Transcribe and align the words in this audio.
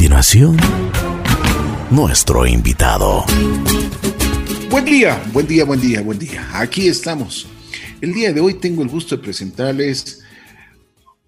continuación, 0.00 0.56
nuestro 1.90 2.46
invitado. 2.46 3.26
Buen 4.70 4.86
día, 4.86 5.22
buen 5.30 5.46
día, 5.46 5.66
buen 5.66 5.78
día, 5.78 6.00
buen 6.00 6.18
día. 6.18 6.48
Aquí 6.58 6.88
estamos. 6.88 7.46
El 8.00 8.14
día 8.14 8.32
de 8.32 8.40
hoy 8.40 8.54
tengo 8.54 8.82
el 8.82 8.88
gusto 8.88 9.14
de 9.14 9.22
presentarles 9.22 10.22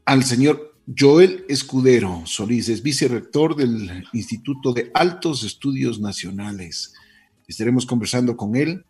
al 0.06 0.24
señor 0.24 0.74
Joel 0.98 1.44
Escudero 1.50 2.22
Solís, 2.24 2.70
es 2.70 2.82
vicerrector 2.82 3.56
del 3.56 4.06
Instituto 4.14 4.72
de 4.72 4.90
Altos 4.94 5.44
Estudios 5.44 6.00
Nacionales. 6.00 6.94
Estaremos 7.46 7.84
conversando 7.84 8.38
con 8.38 8.56
él. 8.56 8.86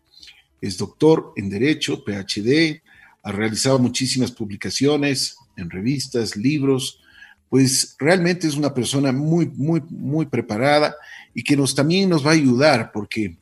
Es 0.61 0.77
doctor 0.77 1.33
en 1.35 1.49
Derecho, 1.49 2.05
PhD, 2.05 2.81
ha 3.21 3.33
realizado 3.33 3.79
muchísimas 3.79 4.31
publicaciones 4.31 5.35
en 5.57 5.69
revistas, 5.69 6.37
libros, 6.37 7.02
pues 7.53 7.95
realmente 7.99 8.47
es 8.47 8.55
una 8.55 8.73
persona 8.73 9.11
muy, 9.11 9.45
muy, 9.45 9.79
muy 9.87 10.25
preparada 10.25 10.95
y 11.35 11.43
que 11.43 11.55
nos 11.55 11.75
también 11.75 12.09
nos 12.09 12.25
va 12.25 12.31
a 12.31 12.33
ayudar 12.33 12.91
porque 12.91 13.37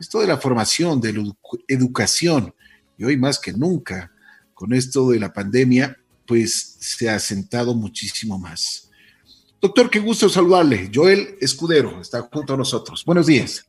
esto 0.00 0.18
de 0.18 0.26
la 0.26 0.36
formación, 0.36 1.00
de 1.00 1.12
la 1.12 1.32
educación, 1.68 2.52
y 2.98 3.04
hoy 3.04 3.16
más 3.16 3.38
que 3.38 3.52
nunca, 3.52 4.10
con 4.52 4.72
esto 4.72 5.10
de 5.10 5.20
la 5.20 5.32
pandemia, 5.32 5.96
pues 6.26 6.76
se 6.80 7.08
ha 7.08 7.14
asentado 7.14 7.72
muchísimo 7.72 8.36
más. 8.36 8.90
Doctor, 9.60 9.88
qué 9.90 10.00
gusto 10.00 10.28
saludarle. 10.28 10.90
Joel 10.92 11.36
Escudero 11.40 12.00
está 12.00 12.22
junto 12.22 12.54
a 12.54 12.56
nosotros. 12.56 13.04
Buenos 13.04 13.28
días. 13.28 13.64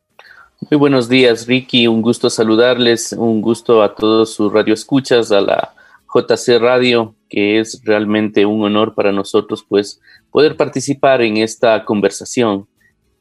Muy 0.72 0.80
buenos 0.80 1.08
días, 1.08 1.46
Ricky. 1.46 1.86
Un 1.86 2.02
gusto 2.02 2.32
saludarles. 2.32 3.14
Un 3.14 3.42
gusto 3.44 3.84
a 3.84 3.94
todos 3.94 4.34
sus 4.34 4.52
radioescuchas, 4.52 5.32
a 5.32 5.40
la 5.40 5.76
JC 6.14 6.60
Radio, 6.60 7.16
que 7.30 7.60
es 7.60 7.82
realmente 7.84 8.46
un 8.46 8.64
honor 8.64 8.94
para 8.94 9.12
nosotros, 9.12 9.66
pues, 9.68 10.00
poder 10.32 10.56
participar 10.56 11.22
en 11.22 11.38
esta 11.38 11.84
conversación. 11.86 12.68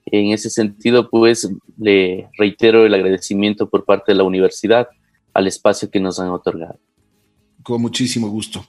En 0.07 0.33
ese 0.33 0.51
sentido, 0.51 1.09
pues, 1.09 1.49
le 1.79 2.29
reitero 2.37 2.85
el 2.85 2.95
agradecimiento 2.95 3.69
por 3.69 3.85
parte 3.85 4.13
de 4.13 4.17
la 4.17 4.25
universidad 4.25 4.89
al 5.33 5.47
espacio 5.47 5.91
que 5.91 6.01
nos 6.01 6.21
han 6.21 6.29
otorgado. 6.29 6.79
Con 7.63 7.81
muchísimo 7.81 8.29
gusto. 8.29 8.67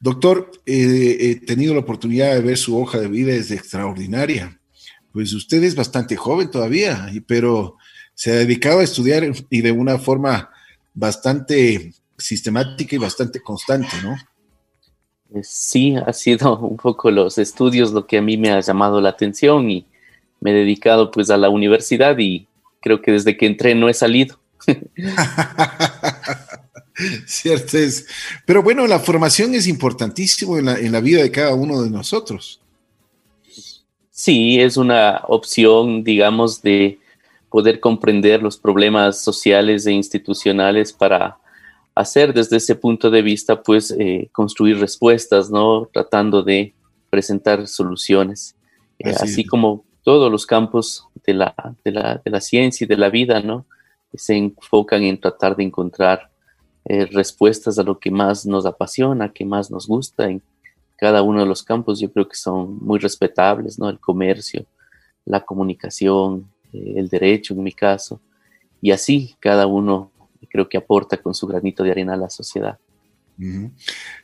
Doctor, 0.00 0.50
eh, 0.66 1.16
he 1.20 1.46
tenido 1.46 1.74
la 1.74 1.80
oportunidad 1.80 2.34
de 2.34 2.40
ver 2.40 2.58
su 2.58 2.76
hoja 2.76 2.98
de 2.98 3.08
vida, 3.08 3.32
es 3.32 3.50
extraordinaria. 3.50 4.60
Pues 5.12 5.32
usted 5.32 5.62
es 5.62 5.76
bastante 5.76 6.16
joven 6.16 6.50
todavía, 6.50 7.08
pero 7.26 7.76
se 8.14 8.32
ha 8.32 8.34
dedicado 8.34 8.80
a 8.80 8.84
estudiar 8.84 9.24
y 9.48 9.60
de 9.60 9.72
una 9.72 9.98
forma 9.98 10.50
bastante 10.92 11.92
sistemática 12.18 12.96
y 12.96 12.98
bastante 12.98 13.40
constante, 13.40 13.96
¿no? 14.02 14.16
Eh, 15.34 15.40
sí, 15.42 15.96
ha 15.96 16.12
sido 16.12 16.58
un 16.68 16.76
poco 16.76 17.10
los 17.10 17.38
estudios 17.38 17.92
lo 17.92 18.06
que 18.06 18.18
a 18.18 18.22
mí 18.22 18.36
me 18.36 18.50
ha 18.50 18.60
llamado 18.60 19.00
la 19.00 19.10
atención 19.10 19.70
y 19.70 19.86
me 20.40 20.50
he 20.50 20.54
dedicado 20.54 21.10
pues 21.10 21.30
a 21.30 21.36
la 21.36 21.48
universidad 21.48 22.18
y 22.18 22.48
creo 22.80 23.00
que 23.00 23.12
desde 23.12 23.36
que 23.36 23.46
entré 23.46 23.74
no 23.74 23.88
he 23.88 23.94
salido. 23.94 24.38
Cierto 27.26 27.78
es. 27.78 28.06
Pero 28.44 28.62
bueno, 28.62 28.86
la 28.86 28.98
formación 28.98 29.54
es 29.54 29.66
importantísimo 29.66 30.58
en 30.58 30.66
la, 30.66 30.78
en 30.78 30.92
la 30.92 31.00
vida 31.00 31.22
de 31.22 31.30
cada 31.30 31.54
uno 31.54 31.82
de 31.82 31.90
nosotros. 31.90 32.60
Sí, 34.10 34.60
es 34.60 34.76
una 34.76 35.22
opción, 35.26 36.04
digamos, 36.04 36.62
de 36.62 36.98
poder 37.48 37.80
comprender 37.80 38.42
los 38.42 38.56
problemas 38.56 39.22
sociales 39.22 39.86
e 39.86 39.92
institucionales 39.92 40.92
para 40.92 41.38
hacer 41.94 42.32
desde 42.32 42.56
ese 42.56 42.74
punto 42.74 43.10
de 43.10 43.22
vista, 43.22 43.62
pues, 43.62 43.90
eh, 43.98 44.28
construir 44.32 44.78
respuestas, 44.78 45.50
¿no? 45.50 45.88
Tratando 45.92 46.42
de 46.42 46.74
presentar 47.10 47.66
soluciones. 47.66 48.56
Eh, 48.98 49.14
así, 49.20 49.44
como 49.44 49.84
todos 50.02 50.30
los 50.30 50.46
campos 50.46 51.06
de 51.26 51.34
la, 51.34 51.54
de, 51.84 51.92
la, 51.92 52.20
de 52.24 52.30
la, 52.30 52.40
ciencia 52.40 52.84
y 52.84 52.88
de 52.88 52.96
la 52.96 53.10
vida, 53.10 53.40
¿no? 53.40 53.66
Se 54.14 54.36
enfocan 54.36 55.02
en 55.02 55.20
tratar 55.20 55.56
de 55.56 55.64
encontrar 55.64 56.30
eh, 56.84 57.06
respuestas 57.06 57.78
a 57.78 57.82
lo 57.82 57.98
que 57.98 58.10
más 58.10 58.46
nos 58.46 58.66
apasiona, 58.66 59.32
que 59.32 59.44
más 59.44 59.70
nos 59.70 59.86
gusta 59.86 60.28
en 60.28 60.42
cada 60.96 61.22
uno 61.22 61.40
de 61.40 61.46
los 61.46 61.62
campos. 61.62 62.00
Yo 62.00 62.12
creo 62.12 62.28
que 62.28 62.36
son 62.36 62.78
muy 62.78 62.98
respetables, 62.98 63.78
¿no? 63.78 63.88
El 63.88 64.00
comercio, 64.00 64.64
la 65.24 65.40
comunicación, 65.40 66.50
el 66.72 67.08
derecho 67.08 67.54
en 67.54 67.62
mi 67.62 67.72
caso, 67.72 68.20
y 68.80 68.90
así 68.90 69.36
cada 69.38 69.66
uno 69.66 70.11
creo 70.48 70.68
que 70.68 70.78
aporta 70.78 71.16
con 71.16 71.34
su 71.34 71.46
granito 71.46 71.82
de 71.82 71.90
arena 71.90 72.14
a 72.14 72.18
la 72.18 72.30
sociedad. 72.30 72.78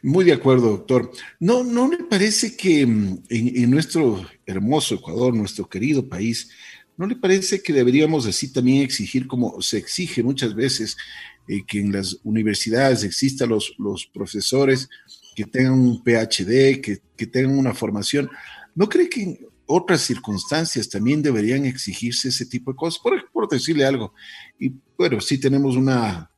Muy 0.02 0.24
de 0.24 0.32
acuerdo, 0.32 0.70
doctor. 0.70 1.10
¿No, 1.40 1.64
no 1.64 1.90
le 1.90 1.98
parece 2.04 2.56
que 2.56 2.86
mm, 2.86 3.22
en, 3.28 3.70
nuestro 3.70 4.24
hermoso 4.46 4.96
Ecuador, 4.96 5.34
nuestro 5.34 5.68
querido 5.68 6.08
país, 6.08 6.50
¿no 6.96 7.06
le 7.06 7.16
parece 7.16 7.62
que 7.62 7.72
deberíamos 7.72 8.26
así 8.26 8.52
también 8.52 8.82
exigir, 8.82 9.26
como 9.26 9.60
se 9.60 9.78
exige 9.78 10.22
muchas 10.22 10.54
veces, 10.54 10.96
eh, 11.48 11.64
que 11.66 11.80
en 11.80 11.92
las 11.92 12.18
universidades 12.22 13.02
existan 13.02 13.48
los, 13.48 13.74
los 13.78 14.06
profesores 14.06 14.88
que 15.34 15.44
tengan 15.44 15.74
un 15.74 16.02
PhD, 16.02 16.80
que, 16.80 17.00
que 17.16 17.26
tengan 17.26 17.58
una 17.58 17.74
formación? 17.74 18.30
¿No 18.74 18.88
cree 18.88 19.08
que 19.08 19.38
otras 19.68 20.00
circunstancias 20.00 20.88
también 20.88 21.22
deberían 21.22 21.66
exigirse 21.66 22.28
ese 22.28 22.46
tipo 22.46 22.72
de 22.72 22.76
cosas, 22.76 23.00
por, 23.00 23.48
decirle 23.48 23.84
algo. 23.84 24.12
Y 24.58 24.72
bueno, 24.96 25.20
sí 25.20 25.38
tenemos 25.38 25.76
una, 25.76 26.30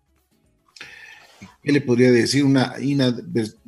¿qué 1.62 1.72
le 1.72 1.80
podría 1.80 2.10
decir? 2.10 2.44
Una 2.44 2.74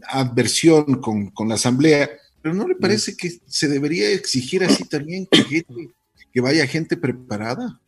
adversión 0.09 1.00
con, 1.00 1.31
con, 1.31 1.49
la 1.49 1.55
asamblea, 1.55 2.11
pero 2.43 2.55
¿no 2.55 2.69
le 2.69 2.75
parece 2.75 3.17
que 3.17 3.31
se 3.47 3.69
debería 3.69 4.11
exigir 4.11 4.65
así 4.65 4.84
también 4.84 5.27
que, 5.27 5.65
que 6.33 6.41
vaya 6.41 6.67
gente 6.67 6.97
preparada? 6.97 7.81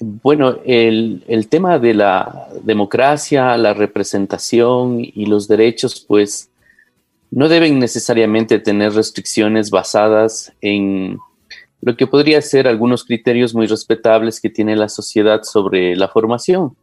Bueno, 0.00 0.58
el, 0.64 1.24
el, 1.26 1.48
tema 1.48 1.78
de 1.78 1.94
la 1.94 2.48
democracia, 2.62 3.56
la 3.56 3.74
representación 3.74 5.00
y 5.00 5.26
los 5.26 5.48
derechos, 5.48 6.04
pues 6.06 6.50
no 7.30 7.48
deben 7.48 7.78
necesariamente 7.78 8.58
tener 8.58 8.92
restricciones 8.92 9.70
basadas 9.70 10.52
en 10.60 11.18
lo 11.80 11.96
que 11.96 12.06
podría 12.06 12.40
ser 12.42 12.66
algunos 12.66 13.04
criterios 13.04 13.54
muy 13.54 13.66
respetables 13.66 14.40
que 14.40 14.50
tiene 14.50 14.76
la 14.76 14.88
sociedad 14.88 15.42
sobre 15.42 15.94
la 15.94 16.08
formación. 16.08 16.76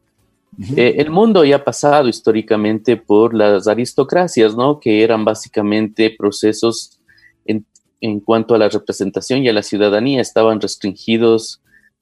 Eh, 0.78 0.96
el 1.00 1.10
mundo 1.10 1.44
ya 1.44 1.58
ha 1.58 1.64
pasado 1.64 2.08
históricamente 2.08 2.96
por 2.96 3.34
las 3.34 3.68
aristocracias, 3.68 4.56
¿no? 4.56 4.80
Que 4.80 5.04
eran 5.04 5.26
básicamente 5.26 6.16
procesos 6.18 6.98
en, 7.46 7.66
en, 8.00 8.22
cuanto 8.22 8.56
a 8.56 8.58
la 8.58 8.70
representación 8.70 9.44
y 9.44 9.50
a 9.50 9.54
la 9.54 9.64
ciudadanía, 9.64 10.22
estaban 10.22 10.62
restringidos 10.62 11.62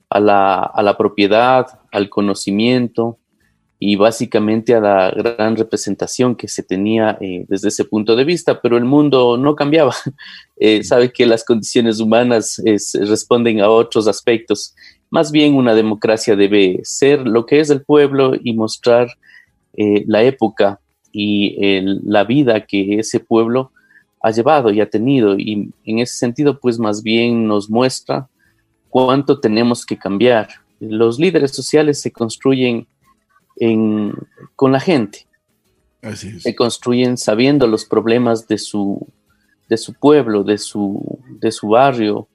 a 0.10 0.20
la, 0.20 0.60
a 0.60 0.84
la 0.84 0.96
propiedad, 0.98 1.80
al 1.92 2.10
conocimiento, 2.10 3.18
y 3.86 3.98
básicamente 3.98 4.74
a 4.74 4.80
la 4.80 5.12
gran 5.12 5.58
representación 5.58 6.38
que 6.38 6.48
se 6.48 6.64
tenía 6.64 7.18
eh, 7.20 7.44
desde 7.50 7.68
ese 7.68 7.84
punto 7.84 8.16
de 8.16 8.24
vista, 8.24 8.62
pero 8.62 8.78
el 8.78 8.86
mundo 8.86 9.36
no 9.38 9.56
cambiaba. 9.56 9.94
Eh, 10.56 10.82
sabe 10.86 11.12
que 11.12 11.26
las 11.26 11.44
condiciones 11.44 12.00
humanas 12.00 12.62
responden 12.64 13.60
a 13.60 13.70
otros 13.70 14.08
aspectos. 14.08 14.74
Más 15.10 15.30
bien 15.30 15.56
una 15.56 15.76
democracia 15.76 16.38
debe 16.38 16.80
ser 16.84 17.28
lo 17.28 17.46
que 17.46 17.60
es 17.60 17.70
el 17.70 17.82
pueblo 17.82 18.34
y 18.42 18.54
mostrar 18.54 19.10
eh, 19.74 20.06
la 20.08 20.24
época 20.24 20.80
y 21.12 21.58
la 22.06 22.24
vida 22.24 22.66
que 22.66 23.00
ese 23.00 23.20
pueblo 23.20 23.72
ha 24.22 24.32
llevado 24.32 24.72
y 24.72 24.80
ha 24.80 24.90
tenido. 24.90 25.38
Y 25.38 25.70
en 25.84 26.00
ese 26.00 26.16
sentido, 26.16 26.60
pues 26.62 26.80
más 26.80 27.04
bien 27.04 27.46
nos 27.46 27.70
muestra 27.70 28.30
cuánto 28.90 29.42
tenemos 29.42 29.86
que 29.86 29.98
cambiar. 29.98 30.48
Los 30.80 31.20
líderes 31.20 31.52
sociales 31.52 32.00
se 32.00 32.12
construyen 32.12 32.88
con 34.56 34.72
la 34.72 34.80
gente. 34.80 35.28
Se 36.40 36.54
construyen 36.56 37.18
sabiendo 37.18 37.66
los 37.68 37.86
problemas 37.86 38.48
de 38.48 38.58
su, 38.58 39.08
de 39.70 39.78
su 39.78 39.94
pueblo, 39.94 40.44
de 40.44 40.58
su, 40.58 41.20
de 41.40 41.52
su 41.52 41.70
barrio, 41.70 42.28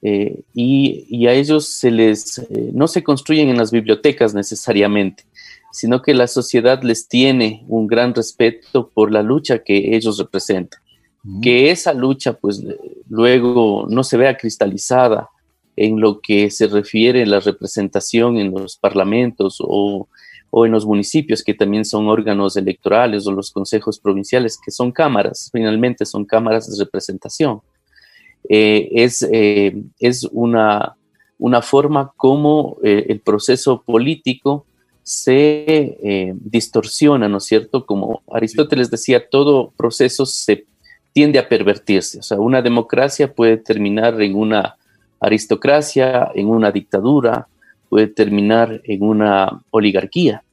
eh, 0.00 0.42
y, 0.54 1.26
a 1.26 1.32
ellos 1.32 1.68
se 1.68 1.90
les, 1.90 2.38
eh, 2.38 2.70
no 2.72 2.86
se 2.86 3.02
construyen 3.02 3.48
en 3.48 3.58
las 3.58 3.72
bibliotecas 3.72 4.32
necesariamente, 4.34 5.24
sino 5.72 6.02
que 6.02 6.14
la 6.14 6.28
sociedad 6.28 6.82
les 6.82 7.08
tiene 7.08 7.64
un 7.66 7.86
gran 7.86 8.14
respeto 8.14 8.90
por 8.94 9.10
la 9.10 9.22
lucha 9.22 9.58
que 9.58 9.96
ellos 9.96 10.18
representan. 10.18 10.80
Que 11.42 11.70
esa 11.70 11.92
lucha, 11.92 12.34
pues 12.34 12.62
luego 13.08 13.86
no 13.90 14.04
se 14.04 14.16
vea 14.16 14.36
cristalizada 14.36 15.28
en 15.76 16.00
lo 16.00 16.20
que 16.20 16.50
se 16.50 16.68
refiere 16.68 17.22
a 17.22 17.26
la 17.26 17.40
representación 17.40 18.38
en 18.38 18.52
los 18.52 18.76
parlamentos 18.76 19.58
o 19.60 20.08
o 20.50 20.66
en 20.66 20.72
los 20.72 20.86
municipios, 20.86 21.42
que 21.42 21.54
también 21.54 21.84
son 21.84 22.08
órganos 22.08 22.56
electorales, 22.56 23.26
o 23.26 23.32
los 23.32 23.50
consejos 23.50 23.98
provinciales, 23.98 24.58
que 24.62 24.70
son 24.70 24.92
cámaras, 24.92 25.50
finalmente 25.52 26.06
son 26.06 26.24
cámaras 26.24 26.70
de 26.70 26.84
representación. 26.84 27.60
Eh, 28.48 28.88
es, 28.92 29.26
eh, 29.30 29.76
es 29.98 30.24
una, 30.32 30.96
una, 31.38 31.60
forma 31.60 32.12
como 32.16 32.78
eh, 32.82 33.06
el 33.08 33.20
proceso 33.20 33.82
político 33.82 34.64
se 35.02 36.34
distorsiona, 36.34 37.30
¿no 37.30 37.38
es 37.38 37.44
cierto? 37.44 37.86
Como 37.86 38.22
Aristóteles 38.30 38.90
decía, 38.90 39.26
todo 39.30 39.72
proceso 39.74 40.26
se, 40.26 40.66
tiende 41.18 41.40
a 41.40 41.48
pervertirse. 41.48 42.20
O 42.20 42.22
sea, 42.22 42.38
una 42.38 42.62
democracia 42.62 43.32
puede 43.32 43.56
terminar 43.56 44.20
en 44.22 44.36
una 44.36 44.76
aristocracia, 45.18 46.30
en 46.32 46.48
una 46.48 46.70
dictadura, 46.70 47.48
puede 47.88 48.06
terminar 48.06 48.80
en 48.84 49.02
una 49.02 49.62
oligarquía, 49.70 50.44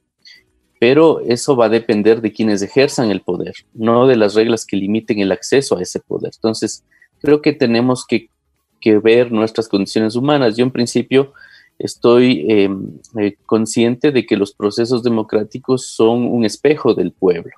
pero 0.78 1.20
eso 1.20 1.56
va 1.56 1.66
a 1.66 1.70
depender 1.70 2.20
de 2.20 2.32
quienes 2.32 2.62
ejerzan 2.62 3.10
el 3.10 3.22
poder, 3.22 3.54
no 3.74 4.06
de 4.06 4.16
las 4.16 4.34
reglas 4.34 4.66
que 4.66 4.76
limiten 4.76 5.18
el 5.20 5.32
acceso 5.32 5.76
a 5.76 5.82
ese 5.82 6.00
poder. 6.00 6.32
Entonces, 6.34 6.84
creo 7.20 7.40
que 7.42 7.52
tenemos 7.52 8.06
que, 8.06 8.28
ver 9.02 9.32
nuestras 9.32 9.68
condiciones 9.68 10.14
humanas. 10.14 10.56
Yo 10.56 10.64
en 10.64 10.70
principio 10.70 11.32
estoy 11.76 12.46
em, 12.48 13.00
eh, 13.18 13.34
consciente 13.44 14.12
de 14.12 14.24
que 14.24 14.36
los 14.36 14.54
procesos 14.54 15.02
democráticos 15.02 15.86
son 15.88 16.22
un 16.22 16.44
espejo 16.44 16.94
del 16.94 17.10
pueblo 17.10 17.50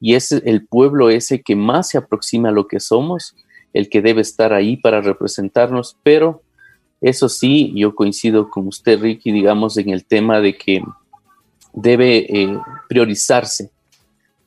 y 0.00 0.14
es 0.14 0.30
el 0.30 0.66
pueblo 0.68 1.10
ese 1.10 1.42
que 1.42 1.56
más 1.56 1.88
se 1.88 1.98
aproxima 1.98 2.48
a 2.48 2.52
lo 2.52 2.68
que 2.68 2.78
somos 2.78 3.34
el 3.72 3.88
que 3.88 4.00
debe 4.00 4.20
estar 4.20 4.52
ahí 4.52 4.76
para 4.76 5.00
representarnos, 5.00 5.96
pero 6.02 6.42
eso 7.00 7.28
sí, 7.28 7.72
yo 7.74 7.94
coincido 7.94 8.50
con 8.50 8.66
usted, 8.66 9.00
Ricky, 9.00 9.32
digamos, 9.32 9.76
en 9.78 9.90
el 9.90 10.04
tema 10.04 10.40
de 10.40 10.56
que 10.56 10.82
debe 11.72 12.18
eh, 12.28 12.58
priorizarse 12.88 13.70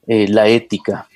eh, 0.08 0.28
la 0.28 0.48
ética, 0.48 1.08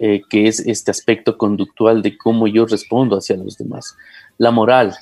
eh, 0.00 0.22
que 0.30 0.46
es 0.46 0.60
este 0.60 0.90
aspecto 0.90 1.36
conductual 1.36 2.00
de 2.00 2.16
cómo 2.16 2.46
yo 2.46 2.64
respondo 2.66 3.16
hacia 3.16 3.36
los 3.36 3.58
demás. 3.58 3.96
La 4.38 4.50
moral, 4.50 4.94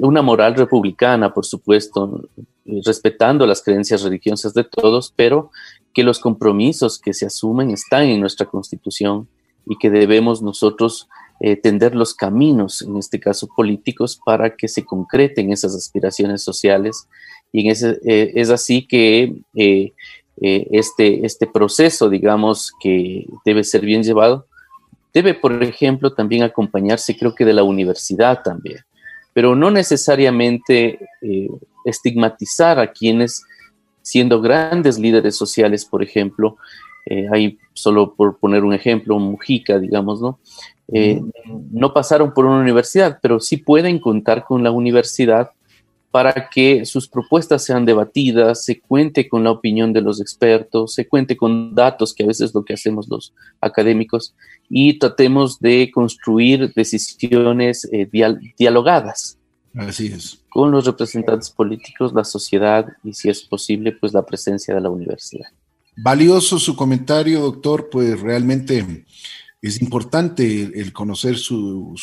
una 0.00 0.22
moral 0.22 0.54
republicana, 0.54 1.34
por 1.34 1.44
supuesto, 1.44 2.30
respetando 2.64 3.46
las 3.46 3.62
creencias 3.62 4.02
religiosas 4.02 4.54
de 4.54 4.64
todos, 4.64 5.12
pero 5.14 5.50
que 5.92 6.02
los 6.02 6.18
compromisos 6.18 6.98
que 6.98 7.12
se 7.12 7.26
asumen 7.26 7.70
están 7.70 8.04
en 8.04 8.20
nuestra 8.20 8.46
constitución 8.46 9.28
y 9.66 9.76
que 9.76 9.90
debemos 9.90 10.40
nosotros 10.40 11.08
eh, 11.38 11.56
tender 11.56 11.94
los 11.94 12.14
caminos, 12.14 12.80
en 12.80 12.96
este 12.96 13.20
caso 13.20 13.46
políticos, 13.54 14.18
para 14.24 14.56
que 14.56 14.68
se 14.68 14.86
concreten 14.86 15.52
esas 15.52 15.74
aspiraciones 15.74 16.42
sociales. 16.42 17.08
Y 17.52 17.60
en 17.60 17.72
ese, 17.72 17.98
eh, 18.06 18.32
es 18.36 18.48
así 18.48 18.86
que 18.86 19.34
eh, 19.54 19.92
este, 20.38 21.26
este 21.26 21.46
proceso, 21.46 22.08
digamos, 22.08 22.72
que 22.80 23.26
debe 23.44 23.64
ser 23.64 23.82
bien 23.82 24.02
llevado, 24.02 24.46
debe, 25.12 25.34
por 25.34 25.62
ejemplo, 25.62 26.14
también 26.14 26.42
acompañarse, 26.42 27.16
creo 27.16 27.34
que 27.34 27.44
de 27.44 27.52
la 27.52 27.64
universidad 27.64 28.42
también, 28.42 28.78
pero 29.34 29.54
no 29.54 29.70
necesariamente 29.70 30.98
estigmatizar 31.86 32.78
a 32.78 32.92
quienes, 32.92 33.42
siendo 34.02 34.42
grandes 34.42 34.98
líderes 34.98 35.34
sociales, 35.36 35.86
por 35.86 36.02
ejemplo, 36.02 36.58
hay 37.32 37.58
solo 37.72 38.14
por 38.14 38.38
poner 38.38 38.62
un 38.62 38.74
ejemplo, 38.74 39.18
Mujica, 39.18 39.78
digamos, 39.78 40.20
¿no? 40.20 40.38
Eh, 40.92 41.20
no 41.72 41.92
pasaron 41.92 42.32
por 42.32 42.46
una 42.46 42.60
universidad, 42.60 43.18
pero 43.20 43.40
sí 43.40 43.56
pueden 43.56 43.98
contar 43.98 44.44
con 44.44 44.62
la 44.62 44.70
universidad 44.70 45.50
para 46.10 46.48
que 46.48 46.86
sus 46.86 47.08
propuestas 47.08 47.62
sean 47.62 47.84
debatidas, 47.84 48.64
se 48.64 48.80
cuente 48.80 49.28
con 49.28 49.44
la 49.44 49.50
opinión 49.50 49.92
de 49.92 50.00
los 50.00 50.18
expertos, 50.18 50.94
se 50.94 51.06
cuente 51.06 51.36
con 51.36 51.74
datos, 51.74 52.14
que 52.14 52.22
a 52.22 52.26
veces 52.26 52.48
es 52.48 52.54
lo 52.54 52.64
que 52.64 52.72
hacemos 52.72 53.06
los 53.08 53.34
académicos, 53.60 54.34
y 54.70 54.98
tratemos 54.98 55.60
de 55.60 55.90
construir 55.92 56.72
decisiones 56.74 57.86
eh, 57.92 58.08
dialogadas. 58.56 59.36
Así 59.74 60.06
es. 60.06 60.42
Con 60.48 60.70
los 60.70 60.86
representantes 60.86 61.50
políticos, 61.50 62.14
la 62.14 62.24
sociedad 62.24 62.86
y, 63.04 63.12
si 63.12 63.28
es 63.28 63.42
posible, 63.42 63.92
pues 63.92 64.14
la 64.14 64.24
presencia 64.24 64.74
de 64.74 64.80
la 64.80 64.88
universidad. 64.88 65.48
Valioso 65.98 66.58
su 66.58 66.76
comentario, 66.76 67.40
doctor, 67.40 67.90
pues 67.90 68.20
realmente 68.20 69.04
es 69.62 69.80
importante 69.80 70.62
el, 70.62 70.92
conocer 70.92 71.36
su, 71.38 71.94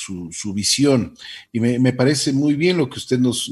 visión 0.54 1.16
y 1.52 1.60
me, 1.60 1.94
parece 1.94 2.34
muy 2.34 2.56
bien 2.56 2.78
lo 2.78 2.90
que 2.90 2.98
usted 2.98 3.20
nos, 3.20 3.52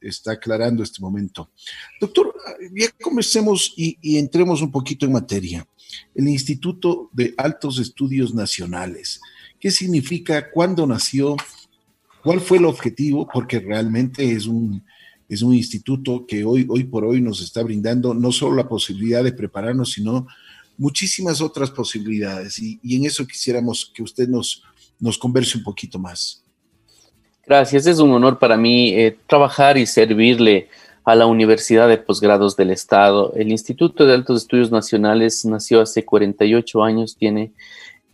está 0.00 0.32
aclarando 0.32 0.82
este 0.82 1.00
momento. 1.00 1.50
Doctor, 2.00 2.34
ya 2.74 2.90
comencemos 3.00 3.72
y, 3.76 3.96
y, 4.02 4.18
entremos 4.18 4.60
un 4.60 4.70
poquito 4.70 5.06
en 5.06 5.12
materia. 5.12 5.66
El 6.14 6.28
Instituto 6.28 7.10
de 7.12 7.34
Altos 7.36 7.78
Estudios 7.78 8.34
Nacionales, 8.34 9.20
¿qué 9.60 9.70
significa? 9.70 10.50
¿Cuándo 10.50 10.86
nació? 10.86 11.36
¿Cuál 12.22 12.40
fue 12.40 12.58
el 12.58 12.64
objetivo? 12.64 13.28
Porque 13.32 13.60
realmente 13.60 14.32
es 14.32 14.46
un, 14.46 14.84
es 15.28 15.42
un 15.42 15.54
instituto 15.54 16.26
que 16.26 16.44
hoy, 16.44 16.66
hoy 16.68 16.84
por 16.84 17.04
hoy 17.04 17.20
nos 17.20 17.40
está 17.40 17.62
brindando 17.62 18.12
no 18.12 18.32
solo 18.32 18.56
la 18.56 18.68
posibilidad 18.68 19.24
de 19.24 19.32
prepararnos, 19.32 19.92
sino 19.92 20.26
muchísimas 20.82 21.40
otras 21.40 21.70
posibilidades 21.70 22.58
y, 22.58 22.80
en 22.96 23.06
eso 23.06 23.24
quisiéramos 23.24 23.92
que 23.94 24.02
usted 24.02 24.28
nos, 24.28 24.64
nos 24.98 25.16
converse 25.16 25.56
un 25.56 25.62
poquito 25.62 25.96
más. 25.96 26.42
Gracias, 27.46 27.86
es 27.86 28.00
un 28.00 28.10
honor 28.10 28.36
para 28.40 28.56
mí 28.56 28.90
eh, 28.90 29.16
trabajar 29.28 29.78
y 29.78 29.86
servirle 29.86 30.68
a 31.04 31.14
la 31.14 31.26
Universidad 31.26 31.88
de 31.88 31.98
Posgrados 31.98 32.56
del 32.56 32.70
Estado. 32.70 33.32
El 33.36 33.52
Instituto 33.52 34.06
de 34.06 34.14
Altos 34.14 34.42
Estudios 34.42 34.72
Nacionales 34.72 35.44
nació 35.44 35.80
hace 35.80 36.04
48 36.04 36.82
años, 36.82 37.16
tiene 37.16 37.52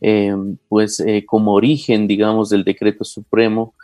eh, 0.02 0.34
pues 0.68 1.00
eh, 1.00 1.24
como 1.26 1.54
origen, 1.54 2.06
digamos, 2.06 2.50
del 2.50 2.64
decreto 2.64 3.04
supremo 3.04 3.74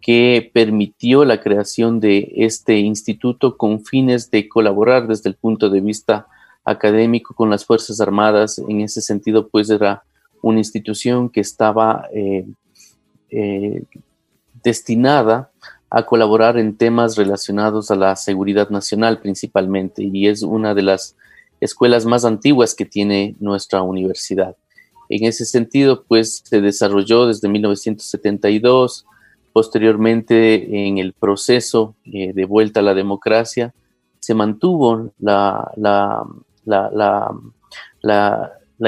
que 0.00 0.50
permitió 0.52 1.24
la 1.24 1.40
creación 1.40 2.00
de 2.00 2.32
este 2.36 2.78
instituto 2.78 3.56
con 3.56 3.84
fines 3.84 4.32
de 4.32 4.48
colaborar 4.48 5.06
desde 5.06 5.30
el 5.30 5.36
punto 5.36 5.70
de 5.70 5.80
vista 5.80 6.26
académico 6.64 7.34
con 7.34 7.50
las 7.50 7.64
Fuerzas 7.64 8.00
Armadas. 8.00 8.58
En 8.68 8.80
ese 8.80 9.00
sentido, 9.00 9.48
pues 9.48 9.70
era 9.70 10.02
una 10.42 10.58
institución 10.58 11.28
que 11.28 11.40
estaba 11.40 12.08
eh, 12.12 12.46
eh, 13.30 13.82
destinada 14.62 15.50
a 15.90 16.04
colaborar 16.06 16.58
en 16.58 16.76
temas 16.76 17.16
relacionados 17.16 17.90
a 17.90 17.96
la 17.96 18.16
seguridad 18.16 18.70
nacional 18.70 19.20
principalmente 19.20 20.02
y 20.02 20.26
es 20.26 20.42
una 20.42 20.74
de 20.74 20.82
las 20.82 21.16
escuelas 21.60 22.06
más 22.06 22.24
antiguas 22.24 22.74
que 22.74 22.86
tiene 22.86 23.36
nuestra 23.40 23.82
universidad. 23.82 24.56
En 25.08 25.24
ese 25.24 25.44
sentido, 25.44 26.04
pues 26.04 26.42
se 26.44 26.60
desarrolló 26.60 27.26
desde 27.26 27.48
1972, 27.48 29.04
posteriormente 29.52 30.86
en 30.86 30.98
el 30.98 31.12
proceso 31.12 31.94
eh, 32.04 32.32
de 32.32 32.44
vuelta 32.46 32.80
a 32.80 32.82
la 32.82 32.94
democracia, 32.94 33.74
se 34.18 34.34
mantuvo 34.34 35.12
la, 35.18 35.70
la, 35.76 36.24
la, 36.64 37.30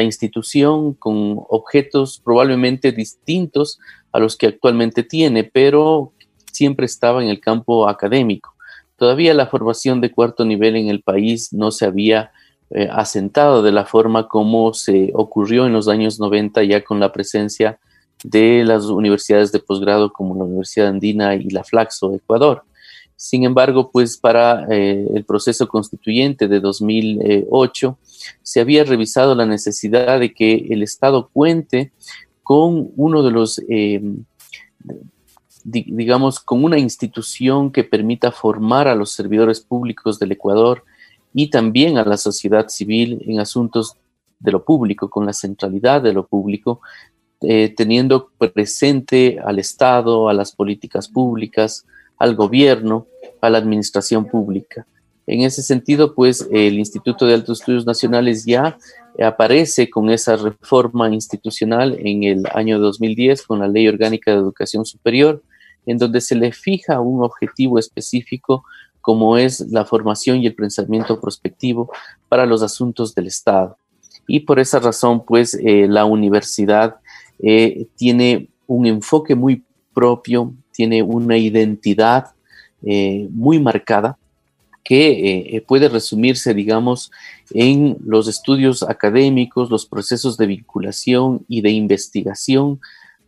institución 0.03 0.95
con 0.95 1.41
objetos 1.49 2.21
probablemente 2.25 2.93
distintos 2.93 3.79
a 4.13 4.19
los 4.19 4.37
que 4.37 4.47
actualmente 4.47 5.03
tiene, 5.03 5.45
pero 5.45 6.13
siempre 6.53 6.87
estaba 6.87 7.23
en 7.23 7.29
el 7.29 7.41
campo 7.41 7.89
académico. 7.89 8.55
Todavía 8.97 9.35
la 9.35 9.47
formación 9.47 10.01
de 10.01 10.13
cuarto 10.13 10.45
nivel 10.45 10.77
en 10.77 10.89
el 10.89 11.03
país 11.03 11.53
no 11.53 11.71
se 11.71 11.85
había 11.85 12.31
eh, 12.71 12.89
asentado 12.91 13.63
de 13.63 13.73
la 13.73 13.85
forma 13.85 14.29
como 14.29 14.73
se 14.73 15.11
ocurrió 15.15 15.67
en 15.67 15.73
los 15.73 15.89
años 15.89 16.19
90 16.19 16.63
ya 16.65 16.83
con 16.83 17.01
la 17.01 17.13
presencia 17.13 17.79
de 18.25 18.65
las 18.65 18.87
universidades 18.87 19.53
de 19.53 19.61
posgrado 19.61 20.13
como 20.13 20.35
la 20.35 20.45
Universidad 20.45 20.89
Andina 20.89 21.35
y 21.35 21.51
la 21.51 21.63
Flaxo 21.63 22.11
de 22.11 22.17
Ecuador. 22.17 22.65
Sin 23.17 23.45
embargo, 23.45 23.91
pues 23.91 24.17
para 24.17 24.67
eh, 24.71 25.07
el 25.15 25.25
proceso 25.25 25.69
constituyente 25.69 26.49
de 26.49 26.61
2008 26.61 27.99
se 28.43 28.61
había 28.61 28.85
revisado 28.85 29.35
la 29.35 29.47
necesidad 29.47 30.19
de 30.21 30.35
que 30.35 30.67
el 30.71 30.83
Estado 30.83 31.29
cuente 31.33 31.93
con 32.43 32.91
uno 32.97 33.23
de 33.23 33.31
los, 33.31 33.63
eh, 33.69 34.03
digamos, 35.65 36.41
con 36.41 36.65
una 36.65 36.79
institución 36.79 37.71
que 37.71 37.85
permita 37.85 38.33
formar 38.33 38.89
a 38.89 38.95
los 38.95 39.13
servidores 39.13 39.61
públicos 39.61 40.19
del 40.19 40.33
Ecuador 40.33 40.85
y 41.33 41.51
también 41.51 41.99
a 41.99 42.05
la 42.05 42.17
sociedad 42.17 42.69
civil 42.69 43.23
en 43.27 43.41
asuntos 43.41 43.97
de 44.39 44.53
lo 44.53 44.65
público, 44.65 45.09
con 45.09 45.25
la 45.25 45.33
centralidad 45.33 46.03
de 46.03 46.13
lo 46.13 46.27
público, 46.27 46.81
eh, 47.41 47.73
teniendo 47.77 48.31
presente 48.53 49.39
al 49.45 49.59
Estado, 49.59 50.29
a 50.29 50.35
las 50.35 50.53
políticas 50.53 51.09
públicas, 51.09 51.87
al 52.25 52.35
gobierno, 52.37 53.07
a 53.43 53.51
la 53.51 53.59
administración 53.59 54.25
pública. 54.25 54.87
En 55.27 55.43
ese 55.43 55.63
sentido, 55.63 56.15
pues 56.15 56.49
el 56.51 56.79
Instituto 56.79 57.27
de 57.27 57.35
Altos 57.35 57.61
Estudios 57.61 57.85
Nacionales 57.85 58.47
ya 58.47 58.79
aparece 59.23 59.91
con 59.91 60.09
esa 60.11 60.37
reforma 60.37 61.09
institucional 61.11 61.99
en 62.01 62.25
el 62.25 62.45
año 62.55 62.79
2010 62.79 63.43
con 63.43 63.59
la 63.59 63.69
Ley 63.69 63.89
Orgánica 63.89 64.31
de 64.31 64.39
Educación 64.39 64.87
Superior, 64.87 65.43
en 65.85 65.99
donde 65.99 66.23
se 66.23 66.35
le 66.35 66.53
fija 66.53 67.01
un 67.01 67.23
objetivo 67.23 67.79
específico 67.79 68.65
como 69.03 69.37
es 69.37 69.61
la 69.71 69.85
formación 69.85 70.39
y 70.39 70.47
el 70.47 70.55
pensamiento 70.55 71.21
prospectivo 71.21 71.93
para 72.31 72.47
los 72.47 72.63
asuntos 72.63 73.15
del 73.15 73.27
Estado. 73.27 73.77
Y 74.27 74.41
por 74.41 74.59
esa 74.59 74.79
razón, 74.79 75.27
pues 75.27 75.53
eh, 75.55 75.87
la 75.89 76.07
universidad 76.07 76.97
eh, 77.39 77.87
tiene 77.97 78.49
un 78.67 78.87
enfoque 78.87 79.35
muy 79.35 79.63
propio, 79.93 80.55
tiene 80.75 81.03
una 81.03 81.37
identidad 81.37 82.33
eh, 82.83 83.29
muy 83.31 83.59
marcada 83.59 84.19
que 84.83 85.65
puede 85.67 85.89
resumirse, 85.89 86.53
digamos, 86.53 87.11
en 87.55 87.97
los 88.05 88.29
estudios 88.29 88.83
académicos, 88.83 89.71
los 89.71 89.87
procesos 89.87 90.37
de 90.37 90.47
vinculación 90.47 91.47
y 91.49 91.63
de 91.63 91.71
investigación 91.71 92.81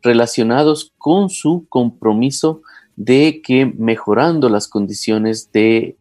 relacionados 0.02 0.92
con 0.98 1.30
su 1.30 1.64
compromiso 1.70 2.60
de 2.94 3.40
que 3.42 3.64
mejorando 3.64 4.50
las 4.50 4.68
condiciones 4.68 5.50
de 5.50 5.96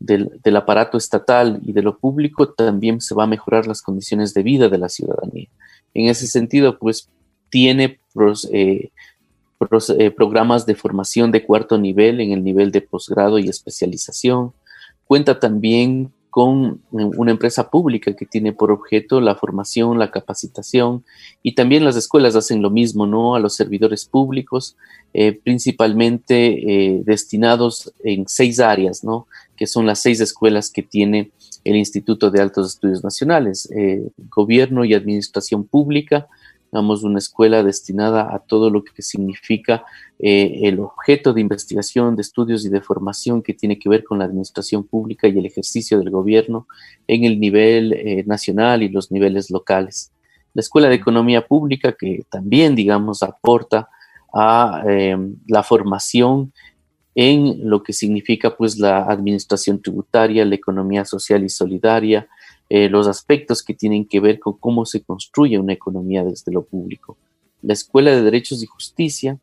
del, 0.00 0.56
aparato 0.56 0.96
estatal 0.96 1.60
y 1.62 1.72
de 1.72 1.82
lo 1.82 1.98
público, 1.98 2.48
también 2.48 3.00
se 3.00 3.14
va 3.14 3.24
a 3.24 3.28
mejorar 3.28 3.66
las 3.66 3.82
condiciones 3.82 4.32
de 4.34 4.42
vida 4.42 4.68
de 4.68 4.78
la 4.78 4.88
ciudadanía. 4.88 5.48
En 5.94 6.08
ese 6.08 6.26
sentido, 6.26 6.78
pues 6.78 7.08
tiene 7.50 8.00
eh, 8.52 8.90
eh, 9.98 10.10
programas 10.10 10.66
de 10.66 10.74
formación 10.74 11.30
de 11.30 11.44
cuarto 11.44 11.78
nivel 11.78 12.20
en 12.20 12.32
el 12.32 12.42
nivel 12.42 12.70
de 12.72 12.80
posgrado 12.80 13.38
y 13.38 13.48
especialización. 13.48 14.52
Cuenta 15.06 15.38
también 15.38 16.12
con 16.30 16.80
una 16.92 17.32
empresa 17.32 17.70
pública 17.70 18.14
que 18.14 18.24
tiene 18.24 18.52
por 18.52 18.70
objeto 18.70 19.20
la 19.20 19.34
formación, 19.34 19.98
la 19.98 20.12
capacitación 20.12 21.04
y 21.42 21.56
también 21.56 21.84
las 21.84 21.96
escuelas 21.96 22.36
hacen 22.36 22.62
lo 22.62 22.70
mismo, 22.70 23.04
¿no? 23.06 23.34
A 23.34 23.40
los 23.40 23.56
servidores 23.56 24.04
públicos, 24.04 24.76
eh, 25.12 25.32
principalmente 25.32 26.94
eh, 26.94 27.02
destinados 27.04 27.92
en 28.04 28.28
seis 28.28 28.60
áreas, 28.60 29.02
¿no? 29.02 29.26
Que 29.56 29.66
son 29.66 29.86
las 29.86 30.00
seis 30.00 30.20
escuelas 30.20 30.70
que 30.70 30.84
tiene 30.84 31.32
el 31.64 31.76
Instituto 31.76 32.30
de 32.30 32.40
Altos 32.40 32.74
Estudios 32.74 33.02
Nacionales, 33.02 33.68
eh, 33.76 34.08
Gobierno 34.28 34.84
y 34.84 34.94
Administración 34.94 35.64
Pública, 35.64 36.28
Damos 36.72 37.02
una 37.02 37.18
escuela 37.18 37.62
destinada 37.62 38.34
a 38.34 38.38
todo 38.38 38.70
lo 38.70 38.84
que 38.84 39.02
significa 39.02 39.84
eh, 40.18 40.60
el 40.62 40.78
objeto 40.80 41.32
de 41.32 41.40
investigación, 41.40 42.14
de 42.14 42.22
estudios 42.22 42.64
y 42.64 42.68
de 42.68 42.80
formación 42.80 43.42
que 43.42 43.54
tiene 43.54 43.78
que 43.78 43.88
ver 43.88 44.04
con 44.04 44.18
la 44.18 44.24
administración 44.24 44.84
pública 44.84 45.26
y 45.26 45.38
el 45.38 45.46
ejercicio 45.46 45.98
del 45.98 46.10
gobierno 46.10 46.68
en 47.06 47.24
el 47.24 47.40
nivel 47.40 47.92
eh, 47.92 48.24
nacional 48.26 48.82
y 48.82 48.88
los 48.88 49.10
niveles 49.10 49.50
locales. 49.50 50.12
La 50.54 50.60
Escuela 50.60 50.88
de 50.88 50.96
Economía 50.96 51.46
Pública, 51.46 51.92
que 51.92 52.24
también, 52.28 52.74
digamos, 52.74 53.22
aporta 53.22 53.88
a 54.32 54.82
eh, 54.86 55.16
la 55.46 55.62
formación 55.62 56.52
en 57.14 57.68
lo 57.68 57.82
que 57.82 57.92
significa 57.92 58.56
pues 58.56 58.78
la 58.78 59.04
administración 59.04 59.82
tributaria, 59.82 60.44
la 60.44 60.54
economía 60.54 61.04
social 61.04 61.44
y 61.44 61.48
solidaria, 61.48 62.28
eh, 62.72 62.88
los 62.88 63.08
aspectos 63.08 63.64
que 63.64 63.74
tienen 63.74 64.04
que 64.04 64.20
ver 64.20 64.38
con 64.38 64.56
cómo 64.56 64.86
se 64.86 65.02
construye 65.02 65.58
una 65.58 65.72
economía 65.72 66.22
desde 66.22 66.52
lo 66.52 66.62
público. 66.62 67.16
La 67.62 67.72
Escuela 67.72 68.12
de 68.12 68.22
Derechos 68.22 68.62
y 68.62 68.66
Justicia 68.66 69.40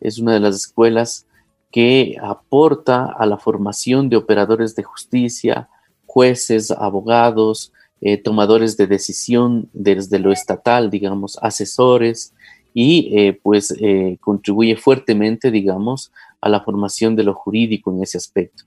es 0.00 0.18
una 0.18 0.32
de 0.32 0.40
las 0.40 0.56
escuelas 0.56 1.26
que 1.70 2.16
aporta 2.22 3.04
a 3.04 3.26
la 3.26 3.36
formación 3.36 4.08
de 4.08 4.16
operadores 4.16 4.74
de 4.76 4.82
justicia, 4.82 5.68
jueces, 6.06 6.70
abogados, 6.70 7.70
eh, 8.00 8.16
tomadores 8.16 8.78
de 8.78 8.86
decisión 8.86 9.68
desde 9.74 10.18
lo 10.18 10.32
estatal, 10.32 10.90
digamos, 10.90 11.38
asesores, 11.42 12.32
y 12.72 13.12
eh, 13.14 13.38
pues 13.42 13.74
contribuye 14.20 14.76
fuertemente, 14.76 15.50
digamos, 15.50 16.12
a 16.40 16.48
la 16.48 16.62
formación 16.62 17.14
de 17.14 17.24
lo 17.24 17.34
jurídico 17.34 17.92
en 17.92 18.02
ese 18.02 18.16
aspecto. 18.16 18.64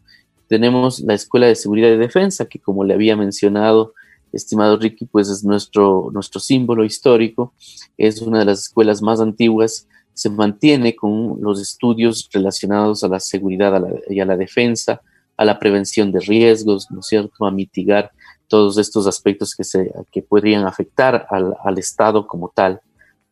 Tenemos 0.48 1.00
la 1.00 1.16
Escuela 1.16 1.48
de 1.48 1.56
Seguridad 1.56 1.90
y 1.90 1.98
Defensa, 1.98 2.46
que 2.46 2.60
como 2.60 2.84
le 2.84 2.94
había 2.94 3.16
mencionado 3.16 3.94
estimado 4.34 4.78
Ricky, 4.78 5.06
pues 5.06 5.30
es 5.30 5.44
nuestro, 5.44 6.10
nuestro 6.12 6.40
símbolo 6.40 6.84
histórico, 6.84 7.54
es 7.98 8.22
una 8.22 8.40
de 8.40 8.46
las 8.46 8.60
escuelas 8.62 9.02
más 9.02 9.22
antiguas, 9.22 9.88
se 10.14 10.30
mantiene 10.30 10.96
con 10.96 11.42
los 11.42 11.62
estudios 11.62 12.30
relacionados 12.32 13.04
a 13.04 13.08
la 13.08 13.20
seguridad 13.20 13.82
y 14.10 14.20
a 14.20 14.26
la 14.26 14.38
defensa, 14.38 15.02
a 15.38 15.46
la 15.46 15.58
prevención 15.60 16.12
de 16.12 16.20
riesgos, 16.20 16.90
¿no 16.92 17.00
es 17.00 17.08
cierto?, 17.08 17.46
a 17.46 17.52
mitigar 17.52 18.12
todos 18.48 18.78
estos 18.78 19.08
aspectos 19.08 19.56
que, 19.56 19.64
se, 19.64 19.92
que 20.12 20.22
podrían 20.22 20.66
afectar 20.66 21.26
al, 21.30 21.78
Estado 21.78 22.28
como 22.28 22.52
tal. 22.54 22.82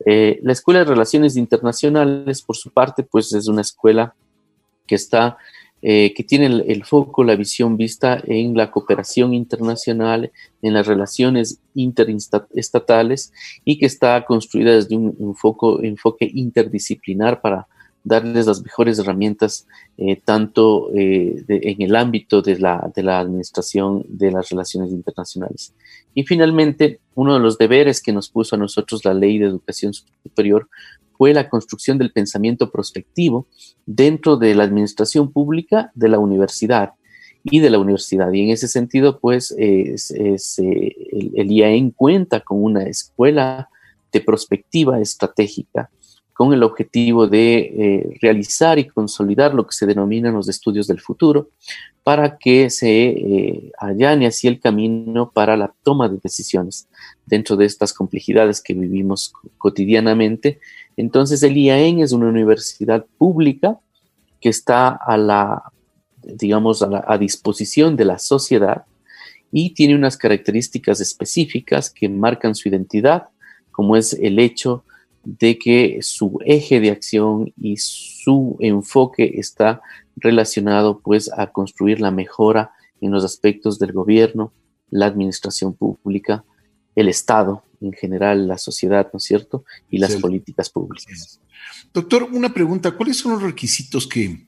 Eh, 0.03 0.39
la 0.41 0.53
Escuela 0.53 0.79
de 0.79 0.85
Relaciones 0.85 1.37
Internacionales, 1.37 2.41
por 2.41 2.57
su 2.57 2.71
parte, 2.71 3.03
pues 3.03 3.31
es 3.33 3.47
una 3.47 3.61
escuela 3.61 4.15
que 4.87 4.95
está 4.95 5.37
eh, 5.83 6.13
que 6.15 6.23
tiene 6.23 6.45
el, 6.45 6.83
foco, 6.85 7.23
la 7.23 7.35
visión 7.35 7.75
vista 7.75 8.21
en 8.25 8.55
la 8.55 8.69
cooperación 8.69 9.33
internacional, 9.33 10.31
en 10.61 10.73
las 10.73 10.85
relaciones 10.85 11.59
interestatales 11.73 13.33
y 13.65 13.79
que 13.79 13.87
está 13.87 14.23
construida 14.25 14.75
desde 14.75 14.95
un, 14.95 15.35
enfoque 15.81 16.29
interdisciplinar 16.31 17.41
para 17.41 17.67
darles 18.03 18.47
las 18.47 18.63
mejores 18.63 18.99
herramientas, 18.99 19.67
eh, 19.97 20.19
tanto 20.23 20.91
eh, 20.93 21.43
en 21.47 21.81
el 21.81 21.95
ámbito 21.95 22.41
de 22.41 22.59
la, 22.59 22.91
de 22.95 23.03
la 23.03 23.19
administración 23.19 24.05
de 24.07 24.31
las 24.31 24.49
relaciones 24.49 24.91
internacionales. 24.91 25.73
Y 26.13 26.23
finalmente, 26.23 26.99
uno 27.15 27.35
de 27.35 27.39
los 27.39 27.57
deberes 27.57 28.01
que 28.01 28.13
nos 28.13 28.29
puso 28.29 28.55
a 28.55 28.59
nosotros 28.59 29.05
la 29.05 29.13
Ley 29.13 29.37
de 29.37 29.47
Educación 29.47 29.93
Superior 29.93 30.67
fue 31.21 31.35
la 31.35 31.49
construcción 31.49 31.99
del 31.99 32.11
pensamiento 32.11 32.71
prospectivo 32.71 33.45
dentro 33.85 34.37
de 34.37 34.55
la 34.55 34.63
administración 34.63 35.31
pública 35.31 35.91
de 35.93 36.09
la 36.09 36.17
universidad 36.17 36.93
y 37.43 37.59
de 37.59 37.69
la 37.69 37.77
universidad. 37.77 38.33
Y 38.33 38.45
en 38.45 38.49
ese 38.49 38.67
sentido, 38.67 39.19
pues, 39.19 39.53
es, 39.55 40.09
eh, 40.09 40.95
el, 41.35 41.51
IAEN 41.51 41.91
cuenta 41.91 42.39
con 42.39 42.63
una 42.63 42.85
escuela 42.85 43.69
de 44.11 44.21
prospectiva 44.21 44.99
estratégica 44.99 45.91
con 46.33 46.53
el 46.53 46.63
objetivo 46.63 47.27
de 47.27 47.57
eh, 47.57 48.17
realizar 48.21 48.79
y 48.79 48.87
consolidar 48.87 49.53
lo 49.53 49.65
que 49.67 49.73
se 49.73 49.85
denominan 49.85 50.33
los 50.33 50.49
estudios 50.49 50.87
del 50.87 50.99
futuro 50.99 51.49
para 52.03 52.37
que 52.37 52.69
se 52.69 53.09
eh, 53.09 53.71
allane 53.77 54.25
así 54.25 54.47
el 54.47 54.59
camino 54.59 55.31
para 55.31 55.55
la 55.55 55.73
toma 55.83 56.09
de 56.09 56.17
decisiones 56.17 56.87
dentro 57.25 57.55
de 57.55 57.65
estas 57.65 57.93
complejidades 57.93 58.61
que 58.61 58.73
vivimos 58.73 59.33
cotidianamente. 59.57 60.59
Entonces 60.97 61.43
el 61.43 61.57
IAEN 61.57 61.99
es 61.99 62.11
una 62.11 62.27
universidad 62.27 63.05
pública 63.17 63.79
que 64.39 64.49
está 64.49 64.89
a 64.89 65.17
la, 65.17 65.63
digamos, 66.23 66.81
a, 66.81 67.17
disposición 67.17 67.95
de 67.95 68.05
la 68.05 68.17
sociedad 68.17 68.85
y 69.51 69.73
tiene 69.73 69.95
unas 69.95 70.17
características 70.17 70.99
específicas 71.01 71.89
que 71.91 72.09
marcan 72.09 72.55
su 72.55 72.67
identidad, 72.67 73.27
como 73.69 73.95
es 73.95 74.13
el 74.13 74.39
hecho 74.39 74.83
de 75.23 75.57
que 75.57 75.99
su 76.01 76.39
eje 76.45 76.79
de 76.79 76.91
acción 76.91 77.53
y 77.59 77.77
su 77.77 78.57
enfoque 78.59 79.33
está 79.35 79.81
relacionado 80.15 80.99
pues 80.99 81.31
a 81.35 81.47
construir 81.47 82.01
la 82.01 82.11
mejora 82.11 82.71
en 83.01 83.11
los 83.11 83.23
aspectos 83.23 83.79
del 83.79 83.91
gobierno, 83.91 84.53
la 84.89 85.05
administración 85.05 85.73
pública, 85.73 86.43
el 86.95 87.09
Estado 87.09 87.63
en 87.81 87.93
general, 87.93 88.47
la 88.47 88.57
sociedad, 88.57 89.09
¿no 89.11 89.17
es 89.17 89.23
cierto? 89.23 89.65
Y 89.89 89.97
las 89.97 90.15
políticas 90.17 90.69
públicas. 90.69 91.41
Doctor, 91.93 92.27
una 92.31 92.53
pregunta, 92.53 92.91
¿cuáles 92.91 93.17
son 93.17 93.33
los 93.33 93.41
requisitos 93.41 94.07
que 94.07 94.45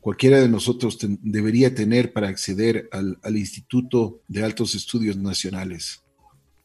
cualquiera 0.00 0.40
de 0.40 0.48
nosotros 0.48 0.98
debería 1.00 1.74
tener 1.74 2.12
para 2.12 2.28
acceder 2.28 2.88
al, 2.92 3.36
Instituto 3.36 4.20
de 4.28 4.42
Altos 4.42 4.74
Estudios 4.74 5.16
Nacionales? 5.16 6.02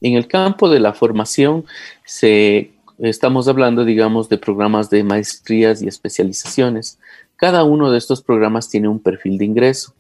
En 0.02 0.14
el 0.14 0.28
campo 0.28 0.70
de 0.70 0.80
la 0.80 0.94
formación 0.94 1.66
se, 2.06 2.75
estamos 3.00 3.48
hablando, 3.48 3.86
digamos, 3.86 4.30
de 4.30 4.38
programas 4.38 4.90
de 4.90 5.04
maestrías 5.04 5.82
y 5.82 5.88
especializaciones. 5.88 7.00
Cada 7.36 7.64
uno 7.64 7.92
de 7.92 7.98
estos 7.98 8.22
programas 8.22 8.70
tiene 8.70 8.88
un 8.88 9.00
perfil 9.00 9.38
de 9.38 9.46
ingreso. 9.46 9.94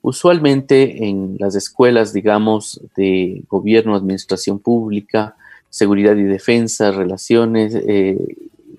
Usualmente 0.00 1.06
en 1.06 1.36
las 1.38 1.54
escuelas, 1.54 2.12
digamos, 2.12 2.80
de 2.96 3.42
gobierno, 3.48 3.94
administración 3.94 4.58
pública, 4.58 5.36
seguridad 5.70 6.16
y 6.16 6.22
defensa, 6.22 6.92
relaciones, 6.92 7.74
eh, 7.74 8.16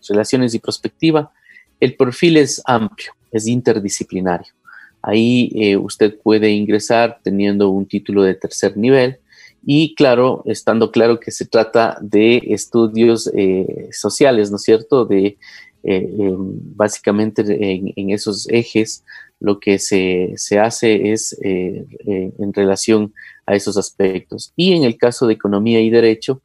relaciones 0.07 0.53
y 0.53 0.59
prospectiva, 0.59 1.31
el 1.79 1.95
perfil 1.95 2.37
es 2.37 2.61
amplio, 2.65 3.13
es 3.31 3.47
interdisciplinario. 3.47 4.53
Ahí 5.01 5.51
eh, 5.55 5.77
usted 5.77 6.17
puede 6.19 6.49
ingresar 6.49 7.19
teniendo 7.23 7.69
un 7.69 7.85
título 7.85 8.23
de 8.23 8.35
tercer 8.35 8.75
nivel 8.75 9.18
y 9.65 9.95
claro, 9.95 10.43
estando 10.45 10.91
claro 10.91 11.19
que 11.19 11.31
se 11.31 11.45
trata 11.45 11.97
de 12.01 12.41
estudios 12.47 13.29
eh, 13.35 13.89
sociales, 13.91 14.49
¿no 14.51 14.57
es 14.57 14.63
cierto? 14.63 15.05
De 15.05 15.37
básicamente 16.75 17.41
en, 17.47 18.09
esos 18.09 18.49
ejes 18.49 19.05
lo 19.39 19.61
que 19.61 19.79
se, 19.79 20.59
hace 20.59 21.13
es 21.13 21.37
en 21.41 22.53
relación 22.53 23.13
a 23.45 23.55
esos 23.55 23.77
aspectos. 23.77 24.51
Y 24.57 24.73
en 24.73 24.83
el 24.83 24.97
caso 24.97 25.25
de 25.25 25.35
economía 25.35 25.79
y 25.79 25.89
derecho, 25.89 26.41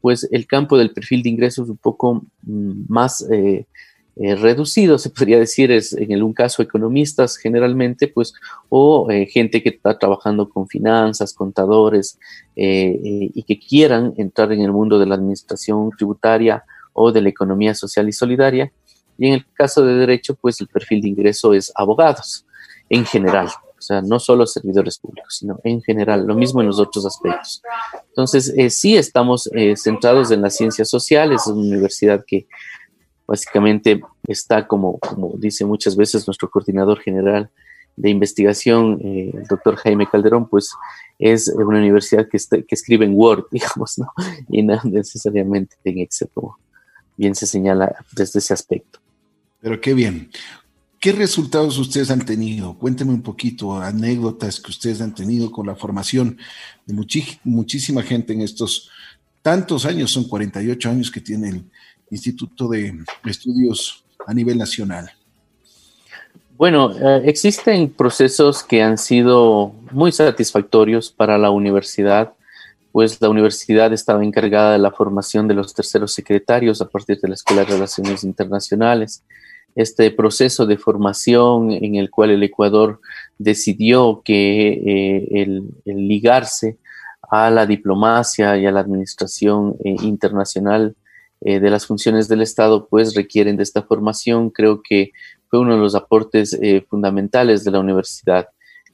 pues 0.00 0.28
el 0.30 0.46
campo 0.46 0.78
del 0.78 0.92
perfil 0.92 1.24
de 1.24 1.30
ingresos 1.30 1.64
es 1.64 1.70
un 1.70 1.78
poco 1.78 2.24
mm, 2.42 2.84
más 2.86 3.26
eh, 4.16 4.30
eh, 4.30 4.34
reducido, 4.36 4.98
se 4.98 5.10
podría 5.10 5.38
decir, 5.38 5.70
es 5.70 5.92
en 5.92 6.22
un 6.22 6.32
caso 6.32 6.62
economistas 6.62 7.36
generalmente, 7.36 8.08
pues, 8.08 8.34
o 8.68 9.10
eh, 9.10 9.26
gente 9.26 9.62
que 9.62 9.70
está 9.70 9.98
trabajando 9.98 10.48
con 10.48 10.68
finanzas, 10.68 11.34
contadores, 11.34 12.18
y 12.58 13.42
que 13.42 13.58
quieran 13.58 14.14
entrar 14.16 14.50
en 14.50 14.62
el 14.62 14.72
mundo 14.72 14.98
de 14.98 15.04
la 15.04 15.16
administración 15.16 15.90
tributaria 15.90 16.64
o 16.94 17.12
de 17.12 17.20
la 17.20 17.28
economía 17.28 17.74
social 17.74 18.08
y 18.08 18.12
solidaria. 18.12 18.72
Y 19.18 19.26
en 19.26 19.34
el 19.34 19.46
caso 19.52 19.84
de 19.84 19.94
derecho, 19.94 20.34
pues 20.34 20.60
el 20.62 20.68
perfil 20.68 21.02
de 21.02 21.08
ingreso 21.08 21.52
es 21.52 21.70
abogados 21.74 22.46
en 22.88 23.04
general, 23.04 23.48
sea, 23.86 24.02
no 24.02 24.18
solo 24.18 24.46
servidores 24.46 24.98
públicos, 24.98 25.36
sino 25.38 25.60
en 25.64 25.80
general, 25.82 26.26
lo 26.26 26.34
mismo 26.34 26.60
en 26.60 26.66
los 26.66 26.78
otros 26.78 27.06
aspectos. 27.06 27.62
Entonces, 28.08 28.52
eh, 28.56 28.70
sí 28.70 28.96
estamos 28.96 29.48
eh, 29.52 29.76
centrados 29.76 30.30
en 30.30 30.42
las 30.42 30.56
ciencias 30.56 30.88
sociales, 30.88 31.42
es 31.42 31.46
una 31.46 31.68
universidad 31.68 32.24
que 32.26 32.46
básicamente 33.26 34.00
está 34.26 34.66
como, 34.66 34.98
como 34.98 35.34
dice 35.36 35.64
muchas 35.64 35.96
veces 35.96 36.26
nuestro 36.26 36.50
coordinador 36.50 37.00
general 37.00 37.50
de 37.96 38.10
investigación, 38.10 39.00
eh, 39.02 39.30
el 39.34 39.44
doctor 39.44 39.76
Jaime 39.76 40.06
Calderón, 40.06 40.48
pues 40.48 40.72
es 41.18 41.48
una 41.48 41.78
universidad 41.78 42.28
que, 42.28 42.36
escribe 42.68 43.06
en 43.06 43.14
Word, 43.14 43.46
digamos, 43.50 43.98
¿no? 43.98 44.12
Y 44.50 44.62
no 44.62 44.78
necesariamente 44.84 45.76
en 45.84 46.00
Excel, 46.00 46.28
como 46.32 46.58
bien 47.16 47.34
se 47.34 47.46
señala 47.46 47.96
desde 48.12 48.38
ese 48.38 48.52
aspecto. 48.52 49.00
Pero 49.60 49.80
qué 49.80 49.94
bien. 49.94 50.30
¿Qué 51.00 51.12
resultados 51.12 51.78
ustedes 51.78 52.10
han 52.10 52.24
tenido? 52.24 52.76
Cuéntenme 52.78 53.12
un 53.12 53.22
poquito, 53.22 53.80
anécdotas 53.80 54.60
que 54.60 54.70
ustedes 54.70 55.00
han 55.00 55.14
tenido 55.14 55.50
con 55.50 55.66
la 55.66 55.76
formación 55.76 56.38
de 56.84 56.94
muchísima 57.44 58.02
gente 58.02 58.32
en 58.32 58.42
estos 58.42 58.90
tantos 59.42 59.86
años, 59.86 60.10
son 60.10 60.24
48 60.24 60.90
años 60.90 61.10
que 61.10 61.20
tiene 61.20 61.50
el 61.50 61.70
Instituto 62.10 62.68
de 62.68 63.04
Estudios 63.24 64.04
a 64.26 64.34
nivel 64.34 64.58
nacional. 64.58 65.10
Bueno, 66.56 66.92
eh, 66.92 67.22
existen 67.26 67.90
procesos 67.90 68.62
que 68.62 68.82
han 68.82 68.96
sido 68.96 69.74
muy 69.90 70.12
satisfactorios 70.12 71.10
para 71.10 71.36
la 71.36 71.50
universidad, 71.50 72.32
pues 72.92 73.20
la 73.20 73.28
universidad 73.28 73.92
estaba 73.92 74.24
encargada 74.24 74.72
de 74.72 74.78
la 74.78 74.90
formación 74.90 75.48
de 75.48 75.54
los 75.54 75.74
terceros 75.74 76.14
secretarios 76.14 76.80
a 76.80 76.88
partir 76.88 77.20
de 77.20 77.28
la 77.28 77.34
Escuela 77.34 77.64
de 77.64 77.72
Relaciones 77.72 78.24
Internacionales 78.24 79.22
este 79.76 80.10
proceso 80.10 80.66
de 80.66 80.78
formación 80.78 81.70
en 81.70 81.96
el 81.96 82.10
cual 82.10 82.30
el 82.30 82.42
Ecuador 82.42 82.98
decidió 83.38 84.22
que 84.24 84.72
eh, 84.72 85.42
el, 85.42 85.68
ligarse 85.84 86.78
a 87.30 87.50
la 87.50 87.66
diplomacia 87.66 88.56
y 88.56 88.64
a 88.64 88.72
la 88.72 88.80
administración 88.80 89.76
eh, 89.84 89.94
internacional 90.02 90.96
eh, 91.40 91.60
de 91.60 91.70
las 91.70 91.86
funciones 91.86 92.28
del 92.28 92.42
Estado, 92.42 92.88
pues 92.88 93.14
requieren 93.14 93.56
de 93.56 93.62
esta 93.62 93.82
formación. 93.82 94.50
Creo 94.50 94.82
que 94.82 95.12
fue 95.48 95.60
uno 95.60 95.74
de 95.74 95.80
los 95.80 95.94
aportes 95.94 96.58
fundamentales 96.88 97.62
de 97.64 97.70
la 97.70 97.80
universidad. 97.80 98.48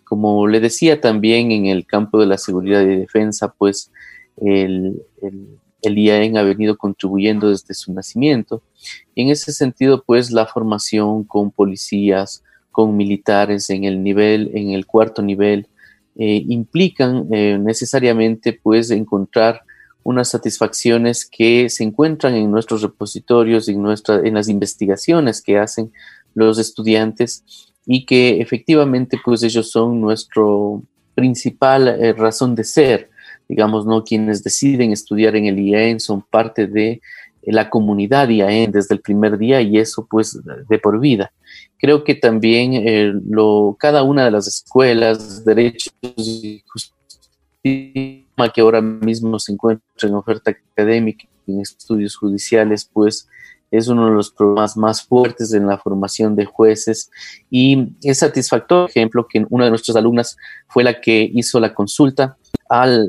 Como 0.05 0.47
le 0.47 0.61
decía 0.61 1.01
también 1.01 1.51
en 1.51 1.67
el 1.67 1.87
campo 1.87 2.21
de 2.21 2.27
la 2.27 2.37
seguridad 2.37 2.83
y 2.83 2.97
defensa, 2.97 3.55
pues 3.57 3.91
el, 4.37 5.03
el 5.83 5.99
IAEN 5.99 6.37
ha 6.37 6.43
venido 6.43 6.77
contribuyendo 6.79 7.51
desde 7.51 7.75
su 7.75 7.93
nacimiento. 7.93 8.63
En 9.17 9.29
ese 9.29 9.53
sentido, 9.53 10.05
pues 10.07 10.31
la 10.31 10.47
formación 10.47 11.25
con 11.25 11.51
policías, 11.51 12.45
con 12.71 12.97
militares 12.97 13.69
en 13.69 13.85
el 13.85 14.03
nivel, 14.03 14.51
en 14.55 14.71
el 14.71 14.87
cuarto 14.87 15.23
nivel, 15.23 15.69
eh, 16.17 16.45
implican 16.49 17.27
eh, 17.33 17.59
necesariamente 17.61 18.53
pues 18.53 18.91
encontrar 18.91 19.63
unas 20.05 20.29
satisfacciones 20.29 21.25
que 21.25 21.69
se 21.69 21.85
encuentran 21.85 22.35
en 22.35 22.51
nuestros 22.51 22.83
repositorios, 22.83 23.69
en, 23.69 23.83
nuestra, 23.83 24.21
en 24.25 24.35
las 24.35 24.49
investigaciones 24.49 25.43
que 25.43 25.59
hacen 25.59 25.93
los 26.35 26.59
estudiantes 26.59 27.45
y 27.87 28.07
que 28.07 28.41
efectivamente 28.41 29.19
pues 29.25 29.43
ellos 29.43 29.71
son 29.71 30.01
nuestro 30.01 30.83
principal 31.15 31.89
eh, 31.89 32.13
razón 32.13 32.55
de 32.55 32.65
ser 32.65 33.13
digamos, 33.53 33.85
¿no? 33.85 34.03
Quienes 34.03 34.43
deciden 34.43 34.93
estudiar 34.93 35.37
en 35.37 35.47
el 35.47 35.59
IAEN 35.59 36.01
son 36.01 36.23
parte 36.23 36.67
de 36.67 37.01
la 37.43 37.69
comunidad 37.69 38.29
IAEN 38.29 38.73
desde 38.73 38.95
el 38.95 39.01
primer 39.01 39.37
día 39.37 39.61
y 39.61 39.79
eso 39.79 40.07
pues 40.09 40.41
de 40.69 40.79
por 40.79 40.99
vida. 41.01 41.33
Creo 41.79 42.03
que 42.03 42.15
también 42.15 42.73
eh, 42.75 43.13
lo, 43.29 43.77
cada 43.79 44.05
una 44.05 44.25
de 44.25 44.31
las 44.31 44.47
escuelas, 44.47 45.45
derechos 45.45 45.93
y 46.15 46.63
justicia 46.67 48.22
que 48.53 48.61
ahora 48.61 48.81
mismo 48.81 49.39
se 49.39 49.53
encuentra 49.53 50.09
en 50.09 50.15
oferta 50.15 50.51
académica, 50.51 51.27
en 51.47 51.61
estudios 51.61 52.17
judiciales, 52.17 52.89
pues 52.93 53.29
es 53.71 53.89
uno 53.89 54.07
de 54.07 54.12
los 54.12 54.31
problemas 54.31 54.77
más 54.77 55.03
fuertes 55.03 55.53
en 55.55 55.67
la 55.67 55.79
formación 55.79 56.37
de 56.37 56.45
jueces 56.45 57.11
y 57.51 57.95
es 58.03 58.19
satisfactorio, 58.19 58.85
por 58.85 58.91
ejemplo, 58.91 59.27
que 59.29 59.47
una 59.49 59.65
de 59.65 59.71
nuestras 59.71 59.97
alumnas 59.97 60.37
fue 60.68 60.85
la 60.85 61.01
que 61.01 61.31
hizo 61.33 61.59
la 61.59 61.73
consulta 61.73 62.37
al 62.68 63.09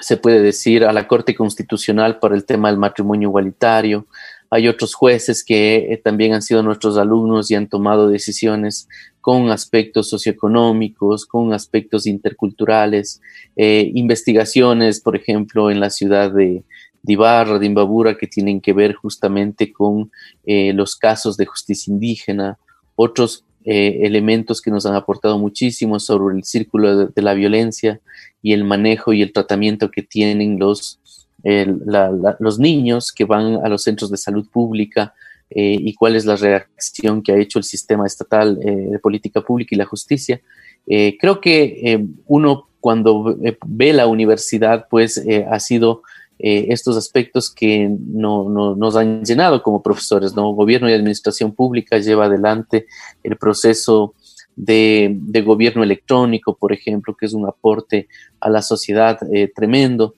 se 0.00 0.16
puede 0.16 0.40
decir, 0.40 0.84
a 0.84 0.92
la 0.92 1.08
Corte 1.08 1.34
Constitucional 1.34 2.18
por 2.18 2.32
el 2.32 2.44
tema 2.44 2.68
del 2.68 2.78
matrimonio 2.78 3.28
igualitario. 3.28 4.06
Hay 4.50 4.68
otros 4.68 4.94
jueces 4.94 5.44
que 5.44 5.92
eh, 5.92 6.00
también 6.02 6.32
han 6.32 6.42
sido 6.42 6.62
nuestros 6.62 6.96
alumnos 6.96 7.50
y 7.50 7.54
han 7.54 7.68
tomado 7.68 8.08
decisiones 8.08 8.88
con 9.20 9.50
aspectos 9.50 10.08
socioeconómicos, 10.08 11.26
con 11.26 11.52
aspectos 11.52 12.06
interculturales, 12.06 13.20
eh, 13.56 13.90
investigaciones, 13.94 15.00
por 15.00 15.16
ejemplo, 15.16 15.70
en 15.70 15.80
la 15.80 15.90
ciudad 15.90 16.30
de, 16.32 16.62
de 17.02 17.12
Ibarra, 17.12 17.58
de 17.58 17.66
Imbabura, 17.66 18.16
que 18.16 18.26
tienen 18.26 18.60
que 18.60 18.72
ver 18.72 18.94
justamente 18.94 19.72
con 19.72 20.10
eh, 20.46 20.72
los 20.72 20.96
casos 20.96 21.36
de 21.36 21.46
justicia 21.46 21.92
indígena, 21.92 22.58
otros 22.96 23.44
elementos 23.70 24.62
que 24.62 24.70
nos 24.70 24.86
han 24.86 24.94
aportado 24.94 25.38
muchísimo 25.38 26.00
sobre 26.00 26.34
el 26.34 26.44
círculo 26.44 27.08
de 27.08 27.22
la 27.22 27.34
violencia, 27.34 28.00
y 28.42 28.52
el 28.52 28.64
manejo 28.64 29.12
y 29.12 29.22
el 29.22 29.32
tratamiento 29.32 29.90
que 29.90 30.02
tienen 30.02 30.58
los, 30.58 31.00
los 31.44 32.58
niños 32.58 33.12
que 33.12 33.24
van 33.24 33.64
a 33.64 33.68
los 33.68 33.82
centros 33.82 34.10
de 34.10 34.16
salud 34.16 34.48
pública 34.50 35.14
eh, 35.50 35.78
y 35.80 35.94
cuál 35.94 36.14
es 36.14 36.26
la 36.26 36.36
reacción 36.36 37.22
que 37.22 37.32
ha 37.32 37.38
hecho 37.38 37.58
el 37.58 37.64
sistema 37.64 38.06
estatal 38.06 38.58
eh, 38.62 38.70
de 38.90 38.98
política 38.98 39.40
pública 39.40 39.74
y 39.74 39.78
la 39.78 39.86
justicia. 39.86 40.40
Eh, 40.86 41.16
creo 41.18 41.40
que 41.40 42.06
uno 42.26 42.68
cuando 42.80 43.36
ve 43.66 43.92
la 43.92 44.06
universidad, 44.06 44.86
pues 44.88 45.20
ha 45.50 45.58
sido 45.58 46.02
estos 46.38 46.96
aspectos 46.96 47.52
que 47.52 47.90
no, 47.90 48.76
nos 48.76 48.94
han 48.94 49.24
llenado 49.24 49.60
como 49.62 49.82
profesores. 49.82 50.34
¿no? 50.36 50.52
Gobierno 50.52 50.88
y 50.88 50.92
administración 50.92 51.52
pública 51.52 51.98
lleva 51.98 52.26
adelante 52.26 52.86
el 53.24 53.36
proceso 53.36 54.14
de, 54.54 55.18
gobierno 55.44 55.82
electrónico, 55.82 56.56
por 56.56 56.72
ejemplo, 56.72 57.16
que 57.18 57.26
es 57.26 57.32
un 57.32 57.46
aporte 57.46 58.06
a 58.38 58.48
la 58.48 58.62
sociedad 58.62 59.18
tremendo. 59.56 60.14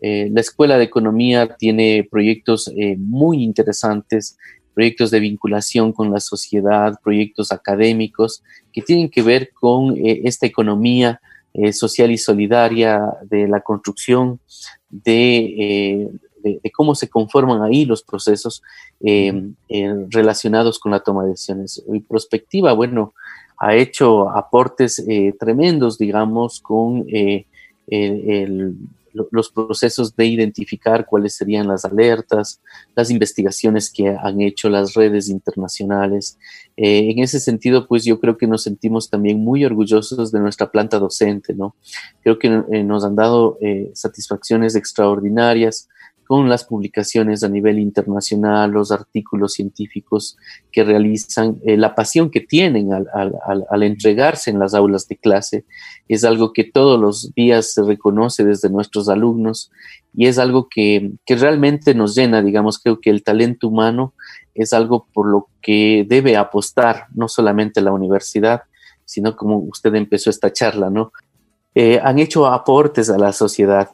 Eh, 0.00 0.28
la 0.32 0.40
Escuela 0.40 0.78
de 0.78 0.84
Economía 0.84 1.56
tiene 1.56 2.06
proyectos 2.10 2.72
eh, 2.76 2.96
muy 2.98 3.42
interesantes, 3.42 4.36
proyectos 4.74 5.10
de 5.10 5.20
vinculación 5.20 5.92
con 5.92 6.10
la 6.10 6.20
sociedad, 6.20 6.98
proyectos 7.02 7.52
académicos 7.52 8.42
que 8.72 8.82
tienen 8.82 9.08
que 9.08 9.22
ver 9.22 9.52
con 9.52 9.94
esta 9.96 10.46
economía 10.46 11.20
social 11.70 12.10
y 12.10 12.18
solidaria 12.18 13.00
de 13.22 13.46
la 13.46 13.60
construcción 13.60 14.40
de, 14.90 16.10
cómo 16.72 16.96
se 16.96 17.08
conforman 17.08 17.62
ahí 17.62 17.84
los 17.84 18.02
procesos 18.02 18.64
relacionados 20.10 20.80
con 20.80 20.90
la 20.90 20.98
toma 20.98 21.22
de 21.22 21.30
decisiones. 21.30 21.84
Y 21.92 22.00
prospectiva, 22.00 22.72
bueno, 22.72 23.14
ha 23.58 23.74
hecho 23.74 24.30
aportes 24.30 24.98
eh, 25.08 25.34
tremendos, 25.38 25.98
digamos, 25.98 26.60
con 26.60 27.06
eh, 27.08 27.46
los 29.30 29.50
procesos 29.50 30.16
de 30.16 30.26
identificar 30.26 31.06
cuáles 31.06 31.34
serían 31.34 31.68
las 31.68 31.84
alertas, 31.84 32.60
las 32.94 33.10
investigaciones 33.10 33.90
que 33.90 34.08
han 34.08 34.40
hecho 34.40 34.68
las 34.68 34.94
redes 34.94 35.28
internacionales. 35.28 36.38
Eh, 36.76 37.10
en 37.10 37.20
ese 37.20 37.40
sentido, 37.40 37.86
pues 37.86 38.04
yo 38.04 38.20
creo 38.20 38.36
que 38.36 38.46
nos 38.46 38.64
sentimos 38.64 39.08
también 39.08 39.42
muy 39.42 39.64
orgullosos 39.64 40.32
de 40.32 40.40
nuestra 40.40 40.70
planta 40.70 40.98
docente, 40.98 41.54
¿no? 41.54 41.76
Creo 42.22 42.38
que 42.38 42.48
nos 42.48 43.04
han 43.04 43.16
dado 43.16 43.58
satisfacciones 43.94 44.74
extraordinarias 44.74 45.88
con 46.26 46.48
las 46.48 46.64
publicaciones 46.64 47.42
a 47.42 47.48
nivel 47.48 47.78
internacional, 47.78 48.70
los 48.70 48.90
artículos 48.90 49.54
científicos 49.54 50.36
que 50.72 50.84
realizan, 50.84 51.58
eh, 51.64 51.76
la 51.76 51.94
pasión 51.94 52.30
que 52.30 52.40
tienen 52.40 52.92
al, 52.92 53.82
entregarse 53.82 54.50
en 54.50 54.58
las 54.58 54.74
aulas 54.74 55.06
de 55.08 55.16
clase, 55.16 55.64
es 56.08 56.24
algo 56.24 56.52
que 56.52 56.64
todos 56.64 57.00
los 57.00 57.32
días 57.34 57.72
se 57.72 57.82
reconoce 57.82 58.44
desde 58.44 58.70
nuestros 58.70 59.08
alumnos 59.08 59.70
y 60.14 60.26
es 60.26 60.38
algo 60.38 60.68
que, 60.68 61.12
que 61.26 61.36
realmente 61.36 61.94
nos 61.94 62.14
llena, 62.14 62.42
digamos, 62.42 62.78
creo 62.78 63.00
que 63.00 63.10
el 63.10 63.22
talento 63.22 63.68
humano 63.68 64.14
es 64.54 64.72
algo 64.72 65.06
por 65.12 65.26
lo 65.26 65.48
que 65.60 66.06
debe 66.08 66.36
apostar 66.36 67.06
no 67.14 67.28
solamente 67.28 67.80
la 67.80 67.92
universidad, 67.92 68.62
sino 69.04 69.36
como 69.36 69.58
usted 69.58 69.94
empezó 69.94 70.30
esta 70.30 70.52
charla, 70.52 70.90
¿no? 70.90 71.12
Eh, 71.74 72.00
han 72.02 72.18
hecho 72.18 72.46
aportes 72.46 73.10
a 73.10 73.18
la 73.18 73.32
sociedad 73.32 73.90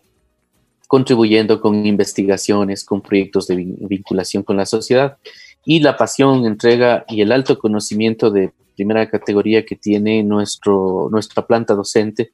contribuyendo 0.91 1.61
con 1.61 1.87
investigaciones, 1.87 2.85
con 2.85 3.01
proyectos 3.01 3.47
de 3.47 3.55
vinculación 3.55 4.43
con 4.43 4.57
la 4.57 4.67
sociedad. 4.67 5.19
Y 5.65 5.79
la 5.79 5.97
pasión, 5.97 6.47
entrega 6.47 7.05
y 7.07 7.21
el 7.21 7.31
alto 7.31 7.61
conocimiento 7.61 8.29
de 8.33 8.51
primera 8.75 9.09
categoría 9.09 9.65
que 9.65 9.77
tiene 9.77 10.25
nuestro, 10.25 11.09
nuestra 11.13 11.47
planta 11.47 11.75
docente, 11.75 12.33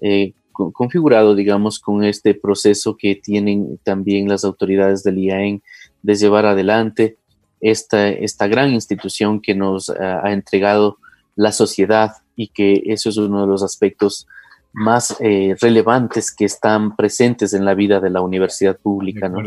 eh, 0.00 0.32
configurado, 0.54 1.34
digamos, 1.34 1.78
con 1.78 2.02
este 2.02 2.32
proceso 2.32 2.96
que 2.96 3.14
tienen 3.14 3.78
también 3.82 4.26
las 4.26 4.42
autoridades 4.42 5.02
del 5.02 5.18
IAEN 5.18 5.62
de 6.02 6.14
llevar 6.14 6.46
adelante 6.46 7.18
esta, 7.60 8.08
esta 8.08 8.48
gran 8.48 8.72
institución 8.72 9.42
que 9.42 9.54
nos 9.54 9.90
ha 9.90 10.32
entregado 10.32 10.96
la 11.36 11.52
sociedad 11.52 12.12
y 12.36 12.48
que 12.48 12.84
eso 12.86 13.10
es 13.10 13.18
uno 13.18 13.42
de 13.42 13.48
los 13.48 13.62
aspectos 13.62 14.26
más 14.72 15.16
eh, 15.20 15.56
relevantes 15.60 16.32
que 16.32 16.44
están 16.44 16.96
presentes 16.96 17.52
en 17.52 17.64
la 17.64 17.74
vida 17.74 18.00
de 18.00 18.10
la 18.10 18.20
universidad 18.20 18.78
pública. 18.78 19.28
¿no? 19.28 19.38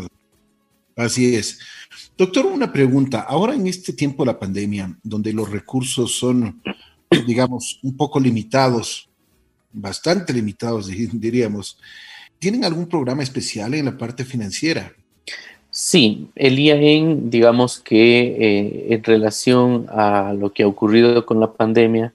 Así 0.96 1.36
es. 1.36 1.60
Doctor, 2.18 2.46
una 2.46 2.72
pregunta. 2.72 3.22
Ahora 3.22 3.56
en 3.56 3.68
este 3.68 3.94
tiempo 3.94 4.24
de 4.24 4.28
la 4.28 4.40
pandemia, 4.40 4.96
donde 5.04 5.34
los 5.34 5.50
recursos 5.50 6.16
son, 6.16 6.62
digamos, 7.28 7.80
un 7.84 7.96
poco 7.96 8.20
limitados, 8.20 9.10
bastante 9.72 10.34
limitados, 10.34 10.88
diríamos, 11.14 11.78
¿tienen 12.40 12.66
algún 12.66 12.88
programa 12.88 13.24
especial 13.24 13.74
en 13.74 13.86
la 13.86 13.98
parte 13.98 14.26
financiera? 14.26 14.94
Sí, 15.74 16.28
el 16.36 16.60
IAEN, 16.60 17.30
digamos 17.30 17.80
que 17.80 18.20
eh, 18.22 18.94
en 18.94 19.04
relación 19.06 19.86
a 19.90 20.34
lo 20.34 20.52
que 20.52 20.64
ha 20.64 20.68
ocurrido 20.68 21.26
con 21.26 21.40
la 21.40 21.54
pandemia, 21.54 22.14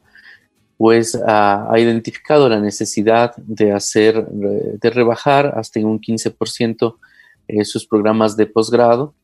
pues 0.77 1.19
ha, 1.27 1.73
identificado 1.79 2.49
la 2.49 2.61
necesidad 2.61 3.35
de 3.37 3.73
hacer, 3.73 4.27
de 4.27 4.91
rebajar 4.91 5.55
hasta 5.57 5.81
un 5.81 6.01
15% 6.01 6.97
eh, 7.49 7.65
sus 7.65 7.87
programas 7.87 8.37
de 8.37 8.47
posgrado, 8.47 9.15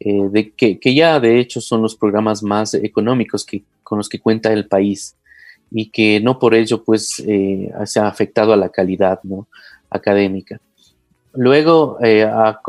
eh, 0.00 0.28
de 0.30 0.52
que, 0.52 0.78
que, 0.78 0.94
ya 0.94 1.20
de 1.20 1.38
hecho 1.38 1.60
son 1.60 1.82
los 1.82 1.96
programas 1.96 2.42
más 2.42 2.74
económicos 2.74 3.44
que, 3.44 3.62
con 3.82 3.98
los 3.98 4.08
que 4.08 4.20
cuenta 4.20 4.52
el 4.52 4.66
país 4.68 5.16
y 5.70 5.90
que 5.90 6.20
no 6.20 6.38
por 6.38 6.54
ello 6.54 6.82
pues 6.84 7.22
eh, 7.26 7.70
se 7.84 8.00
ha 8.00 8.06
afectado 8.06 8.52
a 8.52 8.56
la 8.56 8.68
calidad 8.68 9.20
¿no? 9.22 9.48
académica. 9.90 10.60
Luego 11.34 11.98
ha, 12.00 12.60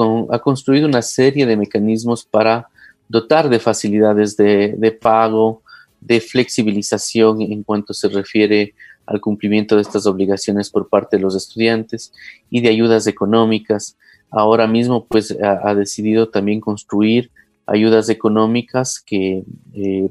construido 0.42 0.88
una 0.88 1.02
serie 1.02 1.46
de 1.46 1.58
mecanismos 1.58 2.24
para 2.24 2.70
dotar 3.10 3.50
de 3.50 3.60
facilidades 3.60 4.38
de, 4.38 4.76
de 4.78 4.92
pago, 4.94 5.64
de 6.06 6.22
flexibilización 6.22 7.42
en 7.42 7.63
cuanto 7.63 7.94
se 7.94 8.10
refiere 8.10 8.74
al 9.06 9.22
cumplimiento 9.22 9.76
de 9.76 9.82
estas 9.82 10.06
obligaciones 10.06 10.70
por 10.70 10.89
parte 10.89 11.18
de 11.18 11.24
los 11.24 11.36
estudiantes 11.36 12.13
y 12.50 12.62
de 12.62 12.70
ayudas 12.70 13.08
económicas. 13.08 13.98
Ahora 14.30 14.68
mismo, 14.68 15.06
pues, 15.06 15.36
ha, 15.42 15.76
decidido 15.76 16.30
también 16.30 16.60
construir 16.60 17.32
ayudas 17.66 18.10
económicas 18.10 19.00
que 19.00 19.44
eh, 19.74 20.10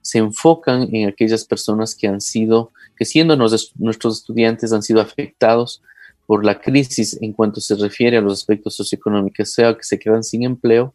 se 0.00 0.18
enfocan 0.18 0.88
en 0.94 1.08
aquellas 1.08 1.44
personas 1.44 1.94
que 1.94 2.06
han 2.06 2.20
sido, 2.20 2.72
que 2.96 3.04
siendo 3.04 3.36
nuestros 3.36 4.18
estudiantes 4.18 4.72
han 4.72 4.82
sido 4.82 5.00
afectados 5.00 5.82
por 6.26 6.44
la 6.44 6.60
crisis 6.60 7.18
en 7.20 7.32
cuanto 7.32 7.60
se 7.60 7.74
refiere 7.74 8.16
a 8.16 8.22
los 8.22 8.32
aspectos 8.32 8.76
socioeconómicos, 8.76 9.52
sea 9.52 9.74
que 9.74 9.82
se 9.84 9.98
quedan 9.98 10.24
sin 10.24 10.44
empleo 10.44 10.94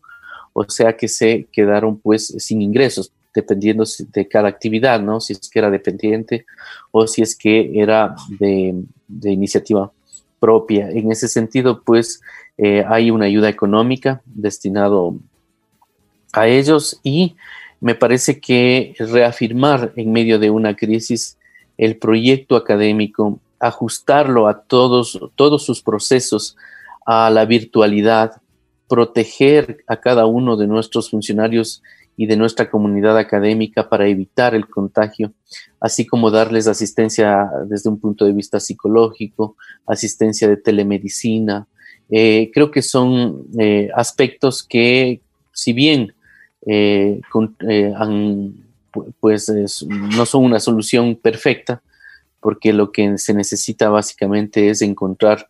o 0.54 0.70
sea 0.70 0.96
que 0.96 1.08
se 1.08 1.48
quedaron 1.52 2.00
pues 2.00 2.28
sin 2.40 2.62
ingresos 2.62 3.12
dependiendo 3.34 3.84
de 4.12 4.28
cada 4.28 4.50
actividad, 4.50 5.02
¿no? 5.02 5.20
Si 5.20 5.34
es 5.34 5.50
que 5.50 5.60
era 5.60 5.70
dependiente 5.70 6.46
o 6.92 7.08
si 7.08 7.22
es 7.22 7.36
que 7.36 7.72
era 7.80 8.16
de, 8.40 8.84
iniciativa 9.24 9.92
propia. 10.40 10.90
En 10.90 11.12
ese 11.12 11.28
sentido, 11.28 11.82
pues 11.84 12.22
eh, 12.58 12.84
hay 12.88 13.12
una 13.12 13.26
ayuda 13.26 13.50
económica 13.50 14.22
destinado 14.26 15.16
a 16.34 16.48
ellos 16.48 17.00
y 17.04 17.36
me 17.82 17.96
parece 17.96 18.40
que 18.40 18.96
reafirmar 19.00 19.94
en 19.96 20.12
medio 20.12 20.40
de 20.40 20.50
una 20.50 20.76
crisis 20.76 21.38
el 21.78 21.98
proyecto 21.98 22.56
académico, 22.56 23.40
ajustarlo 23.60 24.48
a 24.48 24.62
todos, 24.62 25.20
todos 25.36 25.66
sus 25.66 25.82
procesos, 25.82 26.58
a 27.06 27.30
la 27.30 27.46
virtualidad, 27.46 28.42
proteger 28.88 29.84
a 29.88 29.98
cada 29.98 30.26
uno 30.26 30.58
de 30.58 30.68
nuestros 30.68 31.10
funcionarios 31.10 31.82
y 32.20 32.26
de 32.26 32.36
nuestra 32.36 32.70
comunidad 32.70 33.18
académica 33.18 33.88
para 33.88 34.06
evitar 34.06 34.54
el 34.54 34.68
contagio, 34.68 35.32
así 35.80 36.06
como 36.06 36.30
darles 36.30 36.68
asistencia 36.68 37.50
desde 37.66 37.90
un 37.90 37.98
punto 37.98 38.26
de 38.26 38.34
vista 38.34 38.60
psicológico, 38.60 39.56
asistencia 39.88 40.50
de 40.50 40.58
telemedicina. 40.58 41.66
Eh, 42.10 42.52
creo 42.54 42.72
que 42.72 42.82
son 42.82 43.46
eh, 43.58 43.90
aspectos 43.96 44.64
que, 44.64 45.22
si 45.54 45.72
bien 45.72 46.14
eh, 46.68 47.22
pues 49.22 49.50
no 49.88 50.26
son 50.26 50.44
una 50.44 50.60
solución 50.60 51.16
perfecta, 51.16 51.82
porque 52.42 52.74
lo 52.74 52.92
que 52.92 53.18
se 53.18 53.34
necesita 53.34 53.88
básicamente 53.88 54.70
es 54.70 54.82
encontrar 54.82 55.48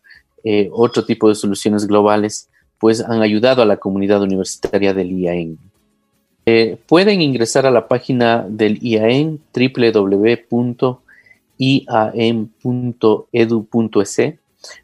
otro 0.70 1.04
tipo 1.04 1.28
de 1.28 1.34
soluciones 1.34 1.88
globales, 1.88 2.48
pues 2.78 3.00
han 3.00 3.22
ayudado 3.22 3.60
a 3.60 3.66
la 3.66 3.78
comunidad 3.78 4.22
universitaria 4.22 4.94
del 4.94 5.10
IAEN. 5.10 5.58
Eh, 6.52 6.78
pueden 6.88 7.22
ingresar 7.22 7.64
a 7.64 7.70
la 7.70 7.86
página 7.86 8.44
del 8.48 8.82
IAEN 8.82 9.38
www.iam.edu.es. 9.54 10.74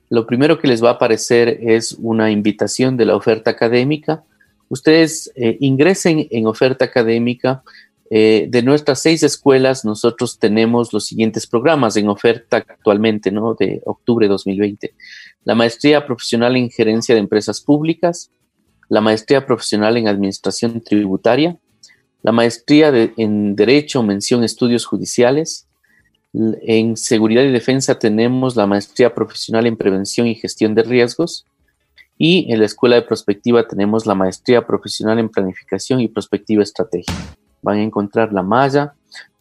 Lo 0.09 0.26
primero 0.29 0.61
que 0.61 0.68
les 0.68 0.85
va 0.85 0.90
a 0.90 0.92
aparecer 0.92 1.59
es 1.61 1.96
una 1.98 2.31
invitación 2.31 2.96
de 2.96 3.07
la 3.07 3.16
oferta 3.16 3.50
académica. 3.50 4.22
Ustedes 4.68 5.33
eh, 5.35 5.57
ingresen 5.59 6.29
en 6.31 6.46
oferta 6.46 6.85
académica. 6.85 7.64
Eh, 8.11 8.46
de 8.48 8.62
nuestras 8.62 9.02
seis 9.02 9.24
escuelas, 9.24 9.85
nosotros 9.85 10.38
tenemos 10.38 10.92
los 10.92 11.07
siguientes 11.07 11.48
programas 11.48 11.96
en 11.96 12.09
oferta 12.09 12.59
actualmente, 12.59 13.33
¿no? 13.33 13.55
De 13.55 13.83
octubre 13.87 14.26
de 14.26 14.31
2020. 14.31 14.94
La 15.42 15.57
maestría 15.57 16.07
profesional 16.07 16.55
en 16.57 16.70
gerencia 16.70 17.16
de 17.16 17.22
empresas 17.22 17.61
públicas, 17.61 18.31
la 18.88 19.01
maestría 19.01 19.44
profesional 19.46 19.96
en 19.96 20.09
Administración 20.09 20.81
Tributaria, 20.81 21.57
la 22.22 22.33
maestría 22.33 22.90
en 23.16 23.55
Derecho, 23.55 24.03
mención 24.03 24.42
Estudios 24.42 24.85
Judiciales. 24.85 25.66
En 26.33 26.96
Seguridad 26.96 27.44
y 27.44 27.53
Defensa 27.53 27.99
tenemos 27.99 28.57
la 28.57 28.66
maestría 28.66 29.14
profesional 29.14 29.66
en 29.66 29.77
Prevención 29.77 30.27
y 30.27 30.35
Gestión 30.35 30.75
de 30.75 30.83
Riesgos. 30.83 31.46
Y 32.18 32.53
en 32.53 32.61
la 32.61 32.66
Escuela 32.66 32.96
de 32.96 33.03
Prospectiva 33.03 33.68
tenemos 33.68 34.07
la 34.07 34.14
maestría 34.14 34.66
profesional 34.66 35.18
en 35.18 35.29
Planificación 35.29 36.01
y 36.01 36.09
Prospectiva 36.09 36.62
Estratégica. 36.62 37.37
Van 37.62 37.79
a 37.79 37.83
encontrar 37.83 38.33
la 38.33 38.42
malla, 38.42 38.94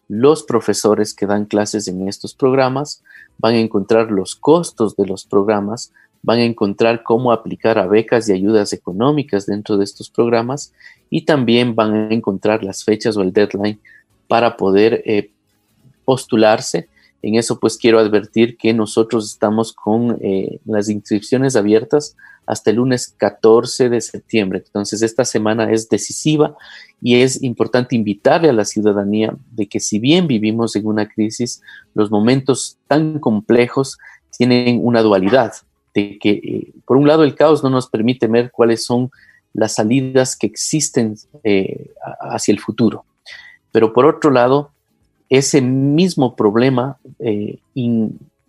los 0.08 0.44
profesores 0.44 1.14
que 1.14 1.26
dan 1.26 1.46
clases 1.46 1.88
en 1.88 2.06
estos 2.06 2.34
programas, 2.34 3.02
van 3.38 3.54
a 3.54 3.58
encontrar 3.58 4.10
los 4.10 4.36
costos 4.36 4.94
de 4.96 5.06
los 5.06 5.24
programas, 5.24 5.92
van 6.22 6.38
a 6.38 6.44
encontrar 6.44 7.02
cómo 7.02 7.32
aplicar 7.32 7.78
a 7.78 7.86
becas 7.86 8.28
y 8.28 8.32
ayudas 8.32 8.72
económicas 8.72 9.46
dentro 9.46 9.76
de 9.76 9.84
estos 9.84 10.10
programas 10.10 10.72
y 11.10 11.22
también 11.22 11.74
van 11.74 11.94
a 11.94 12.14
encontrar 12.14 12.64
las 12.64 12.84
fechas 12.84 13.16
o 13.16 13.22
el 13.22 13.32
deadline 13.32 13.80
para 14.28 14.56
poder 14.56 15.02
eh, 15.04 15.30
postularse. 16.04 16.88
En 17.22 17.34
eso 17.36 17.58
pues 17.58 17.76
quiero 17.76 17.98
advertir 17.98 18.56
que 18.56 18.72
nosotros 18.72 19.30
estamos 19.30 19.72
con 19.72 20.18
eh, 20.20 20.60
las 20.64 20.88
inscripciones 20.88 21.56
abiertas 21.56 22.16
hasta 22.46 22.70
el 22.70 22.76
lunes 22.76 23.14
14 23.16 23.88
de 23.88 24.00
septiembre. 24.00 24.62
Entonces 24.64 25.02
esta 25.02 25.24
semana 25.24 25.70
es 25.70 25.88
decisiva 25.88 26.56
y 27.02 27.16
es 27.20 27.42
importante 27.42 27.96
invitarle 27.96 28.48
a 28.48 28.52
la 28.52 28.64
ciudadanía 28.64 29.36
de 29.50 29.66
que 29.66 29.80
si 29.80 29.98
bien 29.98 30.26
vivimos 30.26 30.76
en 30.76 30.86
una 30.86 31.08
crisis, 31.08 31.60
los 31.94 32.10
momentos 32.10 32.78
tan 32.86 33.18
complejos 33.18 33.98
tienen 34.36 34.80
una 34.82 35.02
dualidad 35.02 35.54
de 35.96 36.18
que, 36.18 36.30
eh, 36.30 36.72
por 36.84 36.98
un 36.98 37.08
lado, 37.08 37.24
el 37.24 37.34
caos 37.34 37.64
no 37.64 37.70
nos 37.70 37.88
permite 37.88 38.26
ver 38.26 38.50
cuáles 38.50 38.84
son 38.84 39.10
las 39.54 39.74
salidas 39.74 40.36
que 40.36 40.46
existen 40.46 41.16
eh, 41.42 41.90
hacia 42.20 42.52
el 42.52 42.60
futuro. 42.60 43.06
Pero 43.72 43.94
por 43.94 44.04
otro 44.04 44.30
lado, 44.30 44.70
ese 45.30 45.62
mismo 45.62 46.36
problema 46.36 46.98
eh, 47.18 47.58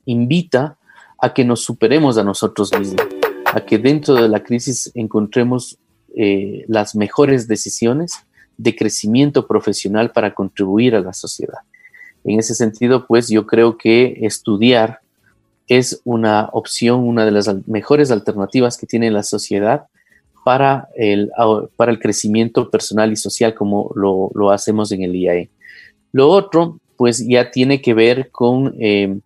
invita 0.06 0.78
a 1.20 1.34
que 1.34 1.46
nos 1.46 1.64
superemos 1.64 2.18
a 2.18 2.24
nosotros 2.24 2.78
mismos, 2.78 3.08
a 3.46 3.62
que 3.62 3.78
dentro 3.78 4.16
de 4.16 4.28
la 4.28 4.44
crisis 4.44 4.92
encontremos 4.94 5.78
las 6.68 6.96
mejores 6.96 7.48
decisiones 7.48 8.12
de 8.58 8.76
crecimiento 8.76 9.46
profesional 9.46 10.12
para 10.12 10.34
contribuir 10.34 10.96
a 10.96 11.00
la 11.00 11.14
sociedad. 11.14 11.60
En 12.24 12.40
ese 12.40 12.56
sentido, 12.56 13.06
pues 13.06 13.30
yo 13.30 13.46
creo 13.46 13.78
que 13.78 14.18
estudiar 14.22 15.02
es 15.68 16.02
una 16.06 16.50
opción, 16.54 17.02
una 17.02 17.26
de 17.26 17.32
las 17.32 17.50
mejores 17.68 18.12
alternativas 18.12 18.78
que 18.78 18.88
tiene 18.88 19.12
la 19.12 19.24
sociedad 19.24 19.88
para 20.46 20.88
el, 20.96 21.30
para 21.76 21.92
el 21.92 22.00
crecimiento 22.00 22.70
personal 22.70 23.12
y 23.12 23.18
social 23.18 23.54
como 23.54 23.92
lo, 23.96 24.52
hacemos 24.52 24.92
en 24.92 25.04
el 25.04 25.16
IAE. 25.16 25.50
Lo 26.14 26.30
otro, 26.30 26.80
pues 26.96 27.26
ya 27.28 27.52
tiene 27.52 27.82
que 27.82 27.94
ver 27.94 28.32
con 28.32 28.74
em, 28.80 29.22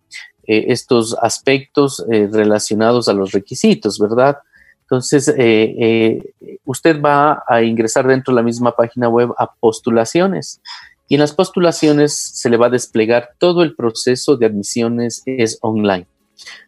eh, 0.48 0.64
estos 0.68 1.16
aspectos 1.22 2.04
eh, 2.10 2.28
relacionados 2.30 3.08
a 3.08 3.12
los 3.12 3.30
requisitos, 3.30 3.98
¿verdad? 4.00 4.38
Entonces, 4.82 5.32
eh, 5.38 6.20
usted 6.64 7.00
va 7.00 7.44
a 7.48 7.62
ingresar 7.62 8.06
dentro 8.06 8.34
de 8.34 8.40
la 8.40 8.44
misma 8.44 8.72
página 8.72 9.08
web 9.08 9.30
a 9.38 9.54
postulaciones 9.54 10.60
y 11.08 11.14
en 11.14 11.20
las 11.20 11.32
postulaciones 11.32 12.16
se 12.16 12.50
le 12.50 12.56
va 12.56 12.66
a 12.66 12.70
desplegar 12.70 13.30
todo 13.38 13.62
el 13.62 13.74
proceso 13.74 14.36
de 14.36 14.46
admisiones 14.46 15.22
es 15.26 15.58
online. 15.60 16.06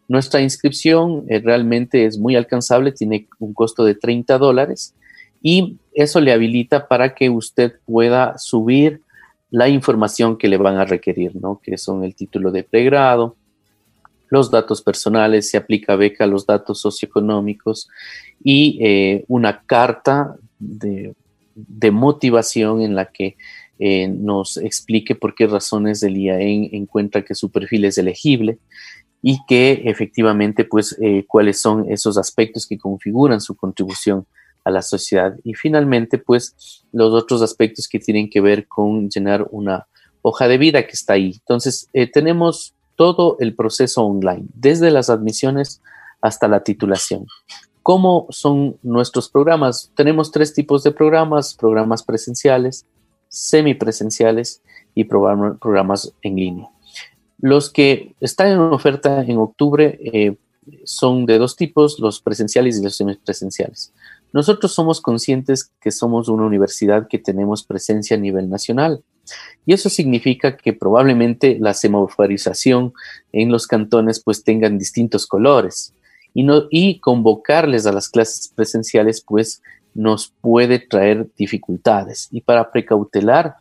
Nuestra 0.07 0.41
inscripción 0.41 1.25
eh, 1.29 1.39
realmente 1.39 2.05
es 2.05 2.17
muy 2.17 2.35
alcanzable, 2.35 2.91
tiene 2.91 3.27
un 3.39 3.53
costo 3.53 3.83
de 3.83 3.95
30 3.95 4.37
dólares 4.37 4.93
y 5.41 5.77
eso 5.93 6.19
le 6.21 6.31
habilita 6.31 6.87
para 6.87 7.13
que 7.15 7.29
usted 7.29 7.73
pueda 7.85 8.37
subir 8.37 9.01
la 9.51 9.69
información 9.69 10.37
que 10.37 10.47
le 10.47 10.57
van 10.57 10.77
a 10.77 10.85
requerir, 10.85 11.35
¿no? 11.35 11.59
Que 11.63 11.77
son 11.77 12.03
el 12.03 12.15
título 12.15 12.51
de 12.51 12.63
pregrado, 12.63 13.35
los 14.29 14.51
datos 14.51 14.81
personales, 14.81 15.49
se 15.49 15.57
aplica 15.57 15.95
beca 15.95 16.25
los 16.25 16.45
datos 16.45 16.81
socioeconómicos 16.81 17.87
y 18.43 18.77
eh, 18.81 19.23
una 19.27 19.61
carta 19.65 20.35
de, 20.59 21.15
motivación 21.91 22.81
en 22.81 22.95
la 22.95 23.05
que 23.05 23.37
eh, 23.79 24.07
nos 24.07 24.57
explique 24.57 25.15
por 25.15 25.35
qué 25.35 25.47
razones 25.47 26.03
el 26.03 26.17
IAEN 26.17 26.69
encuentra 26.73 27.23
que 27.23 27.35
su 27.35 27.49
perfil 27.49 27.85
es 27.85 27.97
elegible 27.97 28.57
y 29.27 29.43
que 29.47 29.81
efectivamente, 29.85 30.65
pues, 30.65 30.95
eh, 31.01 31.25
cuáles 31.27 31.59
son 31.59 31.91
esos 31.91 32.15
aspectos 32.15 32.67
que 32.67 32.77
configuran 32.77 33.41
su 33.41 33.55
contribución 33.55 34.27
a 34.63 34.69
la 34.69 34.83
sociedad. 34.83 35.35
Y 35.43 35.55
finalmente, 35.55 36.19
pues, 36.19 36.85
los 36.91 37.11
otros 37.11 37.41
aspectos 37.41 37.87
que 37.87 37.97
tienen 37.97 38.29
que 38.29 38.39
ver 38.39 38.67
con 38.67 39.09
llenar 39.09 39.47
una 39.49 39.87
hoja 40.21 40.47
de 40.47 40.59
vida 40.59 40.85
que 40.85 40.91
está 40.91 41.13
ahí. 41.13 41.31
Entonces, 41.39 41.89
tenemos 42.13 42.75
todo 42.95 43.37
el 43.39 43.55
proceso 43.55 44.05
online, 44.05 44.45
desde 44.53 44.91
las 44.91 45.09
admisiones 45.09 45.81
hasta 46.21 46.47
la 46.47 46.59
titulación. 46.59 47.25
¿Cómo 47.81 48.27
son 48.29 48.77
nuestros 48.83 49.27
programas? 49.27 49.91
Tenemos 49.95 50.31
tres 50.31 50.53
tipos 50.53 50.83
de 50.83 50.91
programas, 50.91 51.55
programas 51.55 52.03
presenciales, 52.03 52.85
semipresenciales 53.27 54.61
y 54.93 55.05
programas 55.05 56.13
en 56.21 56.35
línea. 56.35 56.74
Los 57.39 57.69
que 57.69 58.15
están 58.19 58.47
en 58.47 58.59
oferta 58.59 59.23
en 59.23 59.37
octubre 59.37 59.99
eh, 60.01 60.35
son 60.83 61.25
de 61.25 61.37
dos 61.37 61.55
tipos, 61.55 61.99
los 61.99 62.21
presenciales 62.21 62.79
y 62.79 62.83
los 62.83 62.95
semipresenciales. 62.95 63.93
Nosotros 64.33 64.73
somos 64.73 64.99
conscientes 64.99 65.71
que 65.79 65.91
somos 65.91 66.27
una 66.27 66.45
universidad 66.45 67.07
que 67.07 67.19
tenemos 67.19 67.63
presencia 67.63 68.17
a 68.17 68.19
nivel 68.19 68.49
nacional 68.49 69.01
y 69.65 69.73
eso 69.73 69.89
significa 69.89 70.57
que 70.57 70.73
probablemente 70.73 71.57
la 71.59 71.73
semaforización 71.73 72.93
en 73.31 73.51
los 73.51 73.65
cantones 73.65 74.21
pues 74.21 74.43
tengan 74.43 74.77
distintos 74.77 75.25
colores 75.25 75.93
y, 76.33 76.99
convocarles 76.99 77.85
a 77.85 77.93
las 77.93 78.09
clases 78.09 78.51
presenciales 78.53 79.21
pues 79.21 79.61
nos 79.93 80.33
puede 80.41 80.79
traer 80.79 81.29
dificultades 81.37 82.27
y 82.29 82.41
para 82.41 82.71
precautelar 82.71 83.55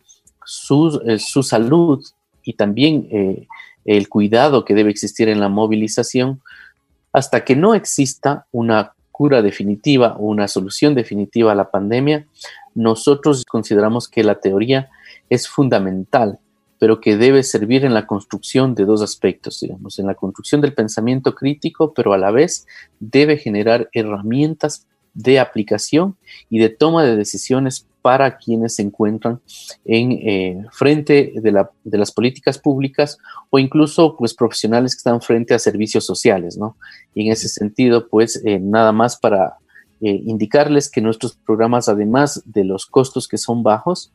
su, 0.44 1.00
eh, 1.06 1.20
su 1.20 1.44
salud 1.44 2.04
y 2.44 2.54
también 2.54 3.09
eh, 3.11 3.46
el 3.85 4.09
cuidado 4.09 4.64
que 4.64 4.74
debe 4.74 4.90
existir 4.90 5.28
en 5.28 5.40
la 5.40 5.48
movilización, 5.48 6.40
hasta 7.12 7.44
que 7.44 7.57
no 7.57 7.74
exista 7.74 8.46
una 8.52 8.92
cura 9.12 9.42
definitiva 9.42 10.16
o 10.18 10.24
una 10.24 10.48
solución 10.48 10.94
definitiva 10.94 11.52
a 11.52 11.54
la 11.54 11.70
pandemia, 11.70 12.26
nosotros 12.74 13.44
consideramos 13.44 14.09
que 14.09 14.24
la 14.24 14.40
teoría 14.40 14.90
es 15.30 15.48
fundamental, 15.48 16.40
pero 16.78 17.00
que 17.00 17.16
debe 17.16 17.44
servir 17.44 17.85
en 17.85 17.94
la 17.94 18.07
construcción 18.07 18.74
de 18.74 18.85
dos 18.85 19.02
aspectos, 19.02 19.61
digamos, 19.61 19.98
en 19.98 20.07
la 20.07 20.14
construcción 20.14 20.61
del 20.61 20.74
pensamiento 20.74 21.35
crítico, 21.35 21.94
pero 21.94 22.12
a 22.12 22.18
la 22.18 22.33
vez 22.33 22.66
debe 22.98 23.37
generar 23.37 23.88
herramientas 23.92 24.87
de 25.14 25.38
aplicación 25.38 26.16
y 26.50 26.59
de 26.59 26.70
toma 26.70 27.04
de 27.04 27.16
decisiones 27.16 27.87
para 28.04 28.36
quienes 28.36 28.74
se 28.74 28.82
encuentran 28.82 29.40
en 29.86 30.12
eh, 30.12 30.66
frente 30.72 31.32
de, 31.36 31.96
las 31.96 32.12
políticas 32.12 32.58
públicas 32.58 33.16
o 33.48 33.58
incluso 33.58 34.14
pues 34.18 34.34
profesionales 34.34 34.94
que 34.94 34.98
están 34.98 35.22
frente 35.22 35.54
a 35.54 35.58
servicios 35.58 36.04
sociales, 36.04 36.58
¿no? 36.58 36.76
Y 37.14 37.24
en 37.24 37.32
ese 37.32 37.48
sentido, 37.48 38.06
pues 38.06 38.42
eh, 38.44 38.60
nada 38.60 38.92
más 38.92 39.16
para 39.16 39.54
eh, 40.02 40.20
indicarles 40.26 40.90
que 40.90 41.00
nuestros 41.00 41.34
programas, 41.46 41.88
además 41.88 42.42
de 42.44 42.64
los 42.64 42.84
costos 42.84 43.26
que 43.26 43.38
son 43.38 43.62
bajos, 43.62 44.12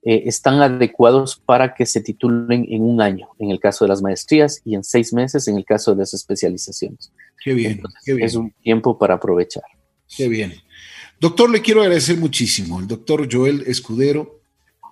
están 0.00 0.62
adecuados 0.62 1.42
para 1.44 1.74
que 1.74 1.84
se 1.84 2.00
titulen 2.00 2.64
en 2.70 2.82
un 2.82 3.02
año, 3.02 3.28
en 3.38 3.50
el 3.50 3.60
caso 3.60 3.84
de 3.84 3.90
las 3.90 4.00
maestrías, 4.00 4.62
y 4.64 4.74
en 4.74 4.82
seis 4.82 5.12
meses 5.12 5.48
en 5.48 5.58
el 5.58 5.66
caso 5.66 5.90
de 5.90 5.98
las 5.98 6.14
especializaciones. 6.14 7.12
Qué 7.44 7.52
bien, 7.52 7.82
qué 8.06 8.14
bien. 8.14 8.26
Es 8.26 8.34
un 8.34 8.52
tiempo 8.62 8.96
para 8.96 9.14
aprovechar. 9.16 9.64
Qué 10.16 10.28
bien. 10.28 10.54
Doctor, 11.20 11.50
le 11.50 11.60
quiero 11.60 11.82
agradecer 11.82 12.16
muchísimo. 12.16 12.78
El 12.78 12.86
doctor 12.86 13.28
Joel 13.30 13.64
Escudero 13.66 14.38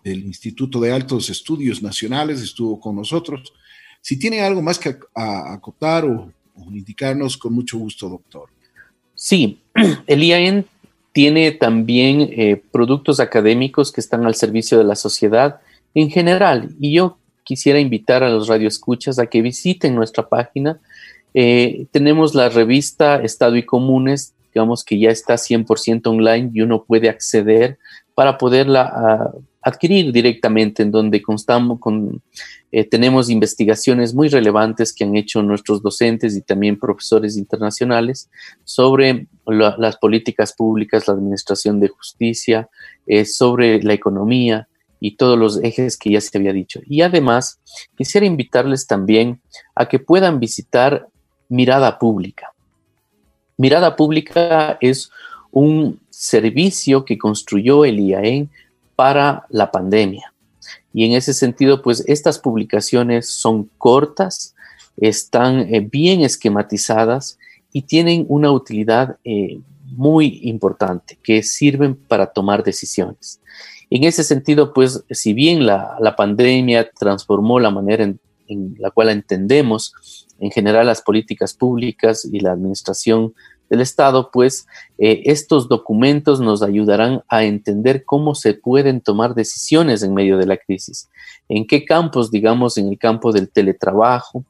del 0.02 0.24
Instituto 0.24 0.80
de 0.80 0.92
Altos 0.92 1.30
Estudios 1.30 1.82
Nacionales 1.82 2.42
estuvo 2.42 2.80
con 2.80 2.96
nosotros. 2.96 3.52
Si 4.00 4.18
tiene 4.18 4.40
algo 4.40 4.60
más 4.60 4.78
que 4.78 4.96
acotar 5.14 6.04
o, 6.04 6.32
indicarnos, 6.72 7.36
con 7.36 7.52
mucho 7.52 7.78
gusto, 7.78 8.08
doctor. 8.08 8.48
Sí, 9.14 9.60
el 10.08 10.24
IAN 10.24 10.64
tiene 11.12 11.52
también 11.52 12.22
eh, 12.32 12.60
productos 12.72 13.20
académicos 13.20 13.92
que 13.92 14.00
están 14.00 14.26
al 14.26 14.34
servicio 14.34 14.78
de 14.78 14.84
la 14.84 14.96
sociedad 14.96 15.60
en 15.94 16.10
general. 16.10 16.74
Y 16.80 16.92
yo 16.94 17.18
quisiera 17.44 17.78
invitar 17.78 18.24
a 18.24 18.30
los 18.30 18.48
radioescuchas 18.48 19.20
a 19.20 19.26
que 19.26 19.42
visiten 19.42 19.94
nuestra 19.94 20.28
página. 20.28 20.80
Eh, 21.34 21.86
tenemos 21.92 22.34
la 22.34 22.48
revista 22.48 23.22
Estado 23.22 23.56
y 23.56 23.62
Comunes 23.62 24.34
digamos 24.56 24.84
que 24.84 24.98
ya 24.98 25.10
está 25.10 25.34
100% 25.34 26.06
online 26.06 26.50
y 26.54 26.62
uno 26.62 26.82
puede 26.82 27.10
acceder 27.10 27.78
para 28.14 28.38
poderla 28.38 28.90
ah, 28.90 29.30
adquirir 29.60 30.12
directamente, 30.12 30.82
en 30.82 30.90
donde 30.90 31.20
constamos 31.20 31.78
con, 31.78 32.22
eh, 32.72 32.88
tenemos 32.88 33.28
investigaciones 33.28 34.14
muy 34.14 34.28
relevantes 34.28 34.94
que 34.94 35.04
han 35.04 35.14
hecho 35.14 35.42
nuestros 35.42 35.82
docentes 35.82 36.34
y 36.38 36.40
también 36.40 36.78
profesores 36.78 37.36
internacionales 37.36 38.30
sobre 38.64 39.26
las 39.44 39.98
políticas 39.98 40.54
públicas, 40.54 41.06
la 41.06 41.12
administración 41.12 41.78
de 41.78 41.88
justicia, 41.88 42.70
eh, 43.06 43.26
sobre 43.26 43.82
la 43.82 43.92
economía 43.92 44.68
y 45.00 45.18
todos 45.18 45.38
los 45.38 45.62
ejes 45.62 45.98
que 45.98 46.12
ya 46.12 46.22
se 46.22 46.38
había 46.38 46.54
dicho. 46.54 46.80
Y 46.86 47.02
además, 47.02 47.60
quisiera 47.94 48.26
invitarles 48.26 48.86
también 48.86 49.42
a 49.74 49.86
que 49.86 49.98
puedan 49.98 50.40
visitar 50.40 51.08
Mirada 51.50 51.98
Pública. 51.98 52.55
Mirada 53.56 53.96
Pública 53.96 54.76
es 54.80 55.10
un 55.50 56.00
servicio 56.10 57.04
que 57.04 57.16
construyó 57.16 57.84
el 57.84 57.98
IAEN 57.98 58.50
para 58.94 59.46
la 59.48 59.70
pandemia. 59.70 60.32
Y 60.92 61.04
en 61.04 61.12
ese 61.12 61.34
sentido, 61.34 61.82
pues 61.82 62.04
estas 62.06 62.38
publicaciones 62.38 63.28
son 63.28 63.70
cortas, 63.78 64.54
están 64.96 65.60
eh, 65.72 65.80
bien 65.80 66.22
esquematizadas 66.22 67.38
y 67.72 67.82
tienen 67.82 68.24
una 68.28 68.50
utilidad 68.50 69.18
eh, 69.24 69.60
muy 69.84 70.40
importante, 70.42 71.18
que 71.22 71.42
sirven 71.42 71.94
para 71.94 72.26
tomar 72.26 72.62
decisiones. 72.62 73.40
En 73.88 74.04
ese 74.04 74.24
sentido, 74.24 74.72
pues 74.72 75.04
si 75.10 75.32
bien 75.32 75.64
la, 75.64 76.14
pandemia 76.16 76.90
transformó 76.98 77.60
la 77.60 77.70
manera 77.70 78.04
en, 78.04 78.18
en 78.48 78.74
la 78.78 78.90
cual 78.90 79.10
entendemos 79.10 80.25
en 80.38 80.50
general 80.50 80.86
las 80.86 81.02
políticas 81.02 81.54
públicas 81.54 82.24
y 82.24 82.40
la 82.40 82.52
administración 82.52 83.34
del 83.68 83.80
Estado, 83.80 84.30
pues 84.32 84.66
eh, 84.98 85.22
estos 85.24 85.68
documentos 85.68 86.40
nos 86.40 86.62
ayudarán 86.62 87.22
a 87.28 87.44
entender 87.44 88.04
cómo 88.04 88.34
se 88.34 88.54
pueden 88.54 89.00
tomar 89.00 89.34
decisiones 89.34 90.02
en 90.02 90.14
medio 90.14 90.38
de 90.38 90.46
la 90.46 90.56
crisis. 90.56 91.08
En 91.48 91.66
qué 91.66 91.84
campos, 91.84 92.30
digamos, 92.30 92.78
en 92.78 92.88
el 92.88 92.98
campo 92.98 93.32
del 93.32 93.50
teletrabajo, 93.50 94.44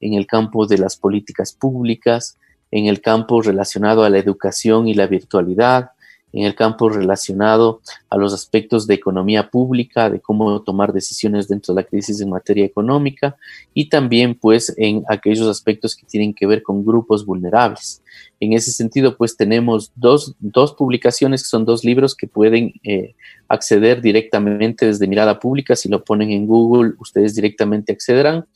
en 0.00 0.14
el 0.14 0.26
campo 0.26 0.66
de 0.66 0.78
las 0.78 0.96
políticas 0.96 1.52
públicas, 1.52 2.38
en 2.70 2.86
el 2.86 3.00
campo 3.00 3.42
relacionado 3.42 4.04
a 4.04 4.10
la 4.10 4.18
educación 4.18 4.88
y 4.88 4.94
la 4.94 5.06
virtualidad, 5.06 5.90
en 6.32 6.44
el 6.44 6.54
campo 6.54 6.88
relacionado 6.88 7.80
a 8.08 8.16
los 8.16 8.32
aspectos 8.32 8.86
de 8.86 8.94
economía 8.94 9.50
pública, 9.50 10.10
de 10.10 10.20
cómo 10.20 10.62
tomar 10.62 10.92
decisiones 10.92 11.48
dentro 11.48 11.74
de 11.74 11.82
la 11.82 11.86
crisis 11.86 12.20
en 12.20 12.30
materia 12.30 12.64
económica 12.64 13.36
y 13.74 13.88
también 13.88 14.34
pues 14.34 14.74
en 14.76 15.04
aquellos 15.08 15.48
aspectos 15.48 15.94
que 15.94 16.06
tienen 16.06 16.34
que 16.34 16.46
ver 16.46 16.62
con 16.62 16.84
grupos 16.84 17.26
vulnerables. 17.26 18.02
En 18.40 18.52
ese 18.52 18.72
sentido 18.72 19.16
pues 19.16 19.36
tenemos 19.36 19.92
dos, 19.94 20.34
publicaciones 20.76 21.42
que 21.42 21.48
son 21.48 21.64
dos 21.64 21.84
libros 21.84 22.14
que 22.14 22.26
pueden 22.26 22.72
eh, 22.82 23.14
acceder 23.48 24.00
directamente 24.00 24.86
desde 24.86 25.06
Mirada 25.06 25.38
Pública. 25.38 25.76
Si 25.76 25.88
lo 25.88 26.04
ponen 26.04 26.30
en 26.30 26.46
Google 26.46 26.94
ustedes 26.98 27.34
directamente 27.34 27.92
accederán. 27.92 28.46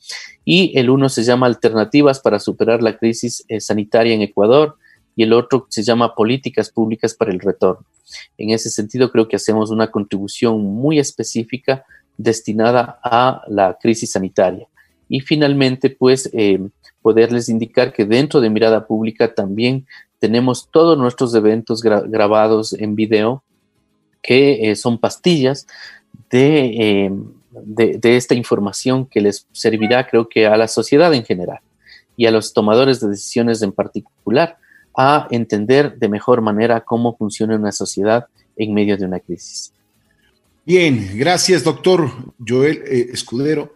Y 0.43 0.77
el 0.77 0.89
uno 0.89 1.09
se 1.09 1.23
llama 1.23 1.45
Alternativas 1.45 2.19
para 2.19 2.39
superar 2.39 2.81
la 2.81 2.97
crisis 2.97 3.43
eh, 3.47 3.59
sanitaria 3.59 4.13
en 4.13 4.21
Ecuador 4.21 4.77
y 5.17 5.23
el 5.23 5.33
otro 5.33 5.65
se 5.67 5.81
llama 5.81 6.13
Políticas 6.13 6.69
Públicas 6.69 7.15
para 7.15 7.31
el 7.31 7.39
Retorno. 7.39 7.83
En 8.37 8.51
ese 8.51 8.69
sentido, 8.69 9.11
creo 9.11 9.27
que 9.27 9.35
hacemos 9.35 9.71
una 9.71 9.89
contribución 9.89 10.61
muy 10.61 10.99
específica 10.99 11.83
destinada 12.17 12.99
a 13.03 13.41
la 13.47 13.77
crisis 13.81 14.11
sanitaria. 14.11 14.67
Y 15.09 15.21
finalmente, 15.21 15.89
pues, 15.89 16.29
eh, 16.33 16.59
poderles 17.01 17.49
indicar 17.49 17.93
que 17.93 18.05
dentro 18.05 18.39
de 18.41 18.51
Mirada 18.51 18.85
Pública 18.85 19.33
también 19.33 19.87
tenemos 20.19 20.69
todos 20.69 20.95
nuestros 20.99 21.33
eventos 21.33 21.81
grabados 21.81 22.73
en 22.73 22.95
video, 22.95 23.43
que 24.21 24.69
eh, 24.69 24.75
son 24.75 24.99
pastillas 24.99 25.65
eh, 26.31 27.09
de, 27.51 27.97
de 27.97 28.17
esta 28.17 28.35
información 28.35 29.07
que 29.07 29.21
les 29.21 29.47
servirá, 29.51 30.05
creo 30.07 30.29
que, 30.29 30.45
a 30.45 30.57
la 30.57 30.67
sociedad 30.67 31.11
en 31.15 31.25
general 31.25 31.59
y 32.15 32.27
a 32.27 32.31
los 32.31 32.53
tomadores 32.53 32.99
de 32.99 33.09
decisiones 33.09 33.63
en 33.63 33.71
particular 33.71 34.57
a 34.97 35.27
entender 35.29 35.97
de 35.97 36.09
mejor 36.09 36.41
manera 36.41 36.81
cómo 36.81 37.15
funciona 37.15 37.55
una 37.55 37.71
sociedad 37.71 38.25
en 38.55 38.73
medio 38.73 38.97
de 38.97 39.05
una 39.05 39.19
crisis. 39.19 39.71
Bien, 40.65 41.11
gracias, 41.15 41.63
doctor 41.63 42.11
Joel 42.45 42.83
eh, 42.85 43.07
Escudero, 43.13 43.75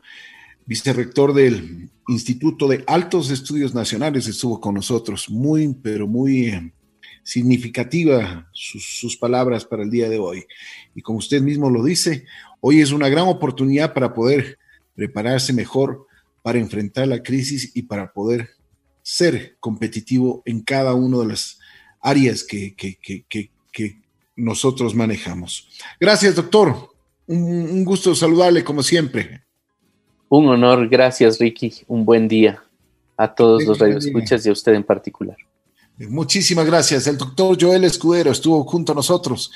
vicerrector 0.65 1.33
del 1.33 1.89
Instituto 2.07 2.67
de 2.67 2.83
Altos 2.87 3.29
Estudios 3.29 3.73
Nacionales, 3.73 4.27
estuvo 4.27 4.59
con 4.59 4.73
nosotros. 4.73 5.29
Muy, 5.29 5.73
pero 5.81 6.07
muy 6.07 6.47
eh, 6.47 6.73
significativa 7.23 8.49
sus, 8.51 8.99
sus, 8.99 9.15
palabras 9.15 9.63
para 9.63 9.83
el 9.83 9.91
día 9.91 10.09
de 10.09 10.17
hoy. 10.17 10.45
Y 10.95 11.01
como 11.01 11.19
usted 11.19 11.41
mismo 11.41 11.69
lo 11.69 11.83
dice, 11.83 12.25
hoy 12.59 12.81
es 12.81 12.91
una 12.91 13.07
gran 13.07 13.27
oportunidad 13.27 13.93
para 13.93 14.13
poder 14.13 14.57
prepararse 14.95 15.53
mejor 15.53 16.07
para 16.41 16.59
enfrentar 16.59 17.07
la 17.07 17.21
crisis 17.21 17.71
y 17.75 17.83
para 17.83 18.11
poder 18.11 18.49
ser 19.11 19.57
competitivo 19.59 20.41
en 20.45 20.61
cada 20.61 20.93
una 20.93 21.17
de 21.17 21.25
las 21.25 21.59
áreas 21.99 22.45
que, 22.45 22.73
que, 22.75 22.95
que, 22.95 23.25
que 23.69 24.01
nosotros 24.37 24.95
manejamos. 24.95 25.67
Gracias, 25.99 26.33
doctor. 26.35 26.93
Un, 27.27 27.43
un, 27.43 27.83
gusto 27.83 28.15
saludarle 28.15 28.63
como 28.63 28.81
siempre. 28.81 29.43
Un 30.29 30.47
honor, 30.47 30.87
gracias, 30.87 31.39
Ricky. 31.39 31.73
Un 31.89 32.05
buen 32.05 32.29
día 32.29 32.63
a 33.17 33.35
todos 33.35 33.65
los 33.65 33.79
radioescuchas 33.79 34.45
y 34.45 34.49
a 34.49 34.53
usted 34.53 34.75
en 34.75 34.83
particular. 34.83 35.35
Muchísimas 35.97 36.65
gracias. 36.65 37.05
El 37.05 37.17
doctor 37.17 37.57
Joel 37.59 37.83
Escudero 37.83 38.31
estuvo 38.31 38.63
junto 38.63 38.93
a 38.93 38.95
nosotros 38.95 39.51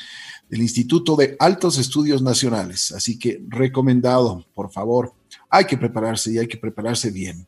del 0.49 0.63
Instituto 0.63 1.15
de 1.15 1.37
Altos 1.39 1.77
Estudios 1.77 2.21
Nacionales. 2.21 2.91
Así 2.91 3.17
que 3.17 3.41
recomendado, 3.47 4.45
por 4.53 4.69
favor, 4.69 5.13
hay 5.49 5.63
que 5.63 5.77
prepararse 5.77 6.33
y 6.33 6.39
hay 6.39 6.47
que 6.47 6.57
prepararse 6.57 7.09
bien. 7.09 7.47